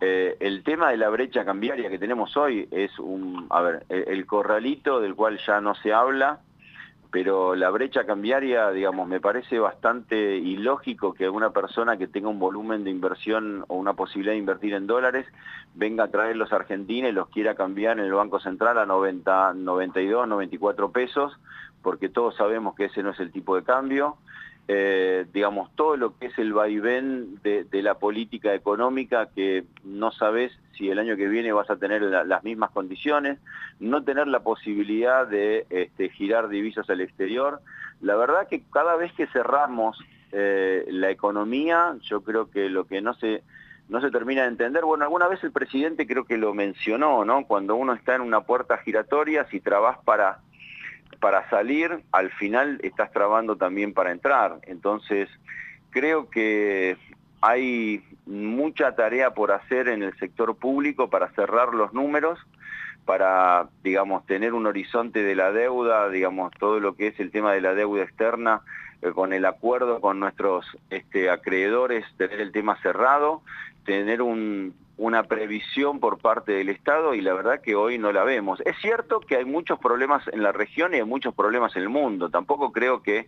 [0.00, 4.26] Eh, el tema de la brecha cambiaria que tenemos hoy es un, a ver, el
[4.26, 6.40] corralito del cual ya no se habla,
[7.12, 12.38] pero la brecha cambiaria, digamos, me parece bastante ilógico que una persona que tenga un
[12.38, 15.26] volumen de inversión o una posibilidad de invertir en dólares
[15.74, 19.52] venga a traerlos a Argentina y los quiera cambiar en el Banco Central a 90,
[19.52, 21.38] 92, 94 pesos,
[21.82, 24.16] porque todos sabemos que ese no es el tipo de cambio.
[24.68, 30.52] Eh, digamos, todo lo que es el vaivén de, la política económica, que no sabes
[30.76, 33.38] si el año que viene vas a tener las mismas condiciones,
[33.80, 37.60] no tener la posibilidad de este, girar divisas al exterior.
[38.00, 39.98] La verdad que cada vez que cerramos
[40.30, 43.42] eh, la economía, yo creo que lo que no se,
[43.88, 47.46] no se termina de entender, bueno, alguna vez el presidente creo que lo mencionó, ¿no?
[47.46, 50.38] Cuando uno está en una puerta giratoria, si trabas para
[51.20, 54.58] para salir, al final estás trabando también para entrar.
[54.62, 55.28] Entonces,
[55.90, 56.96] creo que
[57.40, 62.38] hay mucha tarea por hacer en el sector público para cerrar los números,
[63.04, 67.52] para, digamos, tener un horizonte de la deuda, digamos, todo lo que es el tema
[67.52, 68.60] de la deuda externa,
[69.02, 73.42] eh, con el acuerdo con nuestros este, acreedores, tener el tema cerrado,
[73.84, 78.22] tener un, una previsión por parte del Estado y la verdad que hoy no la
[78.22, 78.60] vemos.
[78.64, 81.88] Es cierto que hay muchos problemas en la región y hay muchos problemas en el
[81.88, 82.30] mundo.
[82.30, 83.26] Tampoco creo que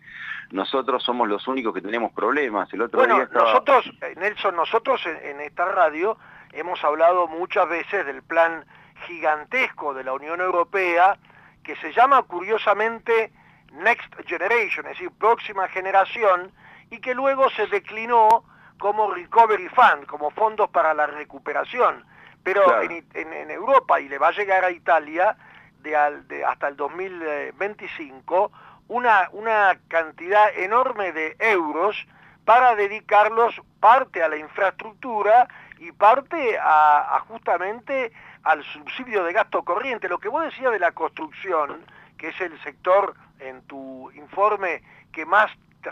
[0.53, 2.73] nosotros somos los únicos que tenemos problemas.
[2.73, 6.17] El otro bueno, nosotros, eh, Nelson, nosotros en, esta radio
[6.53, 8.65] hemos hablado muchas veces del plan
[9.09, 11.19] gigantesco de la Unión Europea
[11.65, 13.33] que se llama curiosamente
[13.73, 16.53] Next Generation, es decir, próxima generación,
[16.91, 18.45] y que luego se declinó
[18.79, 22.05] como Recovery Fund, como fondos para la recuperación.
[22.43, 25.37] Pero en, Europa, y le va a llegar a Italia
[25.81, 28.53] de, hasta el 2025,
[28.89, 31.97] una, una cantidad enorme de euros
[32.45, 35.49] para dedicarlos parte a la infraestructura
[35.79, 38.13] y parte a, justamente
[38.43, 40.09] al subsidio de gasto corriente.
[40.09, 41.85] Lo que vos decías de la construcción,
[42.19, 45.51] que es el sector en tu informe que más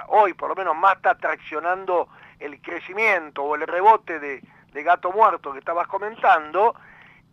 [0.08, 2.08] hoy por lo menos más está traccionando
[2.42, 4.42] el crecimiento o el rebote de,
[4.82, 6.74] gato muerto que estabas comentando,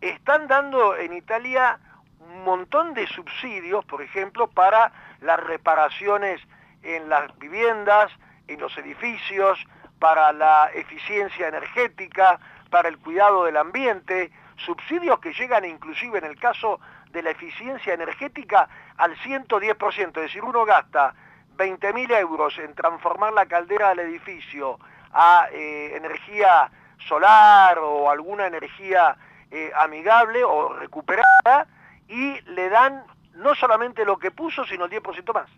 [0.00, 1.78] están dando en Italia
[2.20, 6.40] un montón de subsidios, por ejemplo, para las reparaciones
[6.82, 8.12] en las viviendas,
[8.46, 9.58] en los edificios,
[9.98, 12.38] para la eficiencia energética,
[12.70, 16.80] para el cuidado del ambiente, subsidios que llegan inclusive en el caso
[17.10, 21.14] de la eficiencia energética al 110%, es decir, uno gasta
[21.56, 24.78] 20.000 euros en transformar la caldera del edificio
[25.12, 26.70] a eh, energía
[27.08, 29.16] solar o alguna energía
[29.50, 31.66] eh, amigable o recuperada
[32.08, 33.02] y le dan
[33.34, 35.48] no solamente lo que puso, sino el 10% más.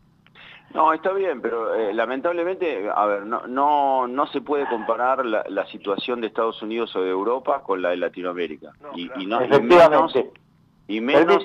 [0.74, 5.66] No, está bien, pero eh, lamentablemente, a ver, no, no, no se puede comparar la,
[5.66, 8.72] situación de Estados Unidos o de Europa con la de Latinoamérica.
[8.94, 10.14] y, y, no, y menos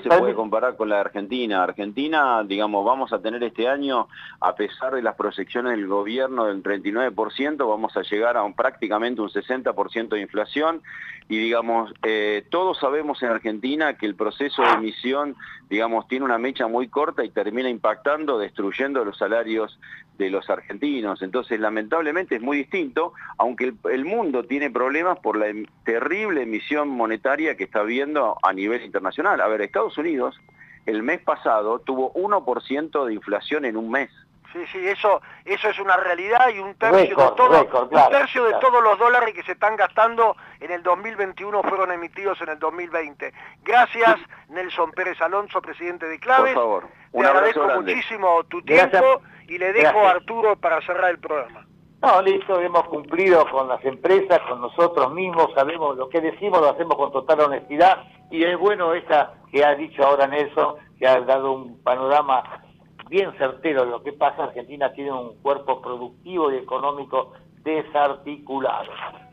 [0.02, 1.62] se puede comparar con la de Argentina.
[1.62, 4.08] Argentina, digamos, vamos a tener este año,
[4.40, 9.20] a pesar de las proyecciones del gobierno del 39%, vamos a llegar a un, prácticamente
[9.20, 10.82] un 60% de inflación.
[11.28, 15.36] Y digamos, eh, todos sabemos en Argentina que el proceso de emisión,
[15.68, 19.78] digamos, tiene una mecha muy corta y termina impactando, destruyendo los salarios
[20.16, 21.22] de los argentinos.
[21.22, 26.88] Entonces, lamentablemente es muy distinto, aunque el, mundo tiene problemas por la em, terrible emisión
[26.88, 29.40] monetaria que está viendo a nivel internacional.
[29.40, 30.40] A ver, Estados Unidos
[30.86, 34.10] el mes pasado tuvo 1% de inflación en un mes.
[34.52, 38.54] Sí, sí, eso, eso es una realidad y un tercio, de, todo, un tercio de
[38.60, 43.32] todos los dólares que se están gastando en el 2021 fueron emitidos en el 2020.
[43.62, 44.16] Gracias,
[44.48, 46.54] Nelson Pérez Alonso, presidente de Claves.
[46.54, 51.10] Por favor, un Te agradezco muchísimo tu tiempo y le dejo a Arturo para cerrar
[51.10, 51.66] el programa.
[52.00, 56.70] No, listo, hemos cumplido con las empresas, con nosotros mismos, sabemos lo que decimos, lo
[56.70, 61.20] hacemos con total honestidad y es bueno esta que ha dicho ahora Nelson, que ha
[61.20, 62.62] dado un panorama
[63.08, 64.44] bien certero de lo que pasa.
[64.44, 67.32] Argentina tiene un cuerpo productivo y económico
[67.62, 68.90] desarticulado.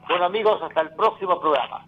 [0.08, 1.86] Bueno amigos, hasta el próximo programa.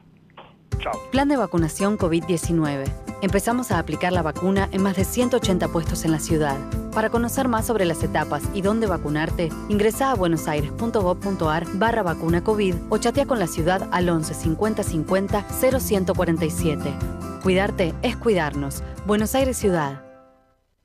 [0.80, 0.94] Chao.
[1.12, 2.86] Plan de vacunación COVID-19.
[3.22, 6.58] Empezamos a aplicar la vacuna en más de 180 puestos en la ciudad.
[6.94, 12.76] Para conocer más sobre las etapas y dónde vacunarte, ingresa a buenosaires.gov.ar barra vacuna COVID
[12.90, 16.94] o chatea con la ciudad al 11 50 50 0147.
[17.42, 18.84] Cuidarte es cuidarnos.
[19.06, 20.07] Buenos Aires Ciudad.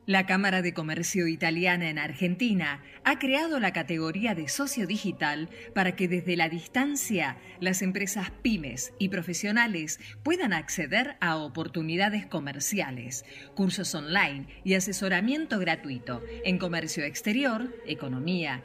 [0.04, 5.94] La Cámara de Comercio Italiana en Argentina ha creado la categoría de socio digital para
[5.94, 13.24] que desde la distancia las empresas pymes y profesionales puedan acceder a oportunidades comerciales,
[13.54, 18.64] cursos online y asesoramiento gratuito en comercio exterior, economía,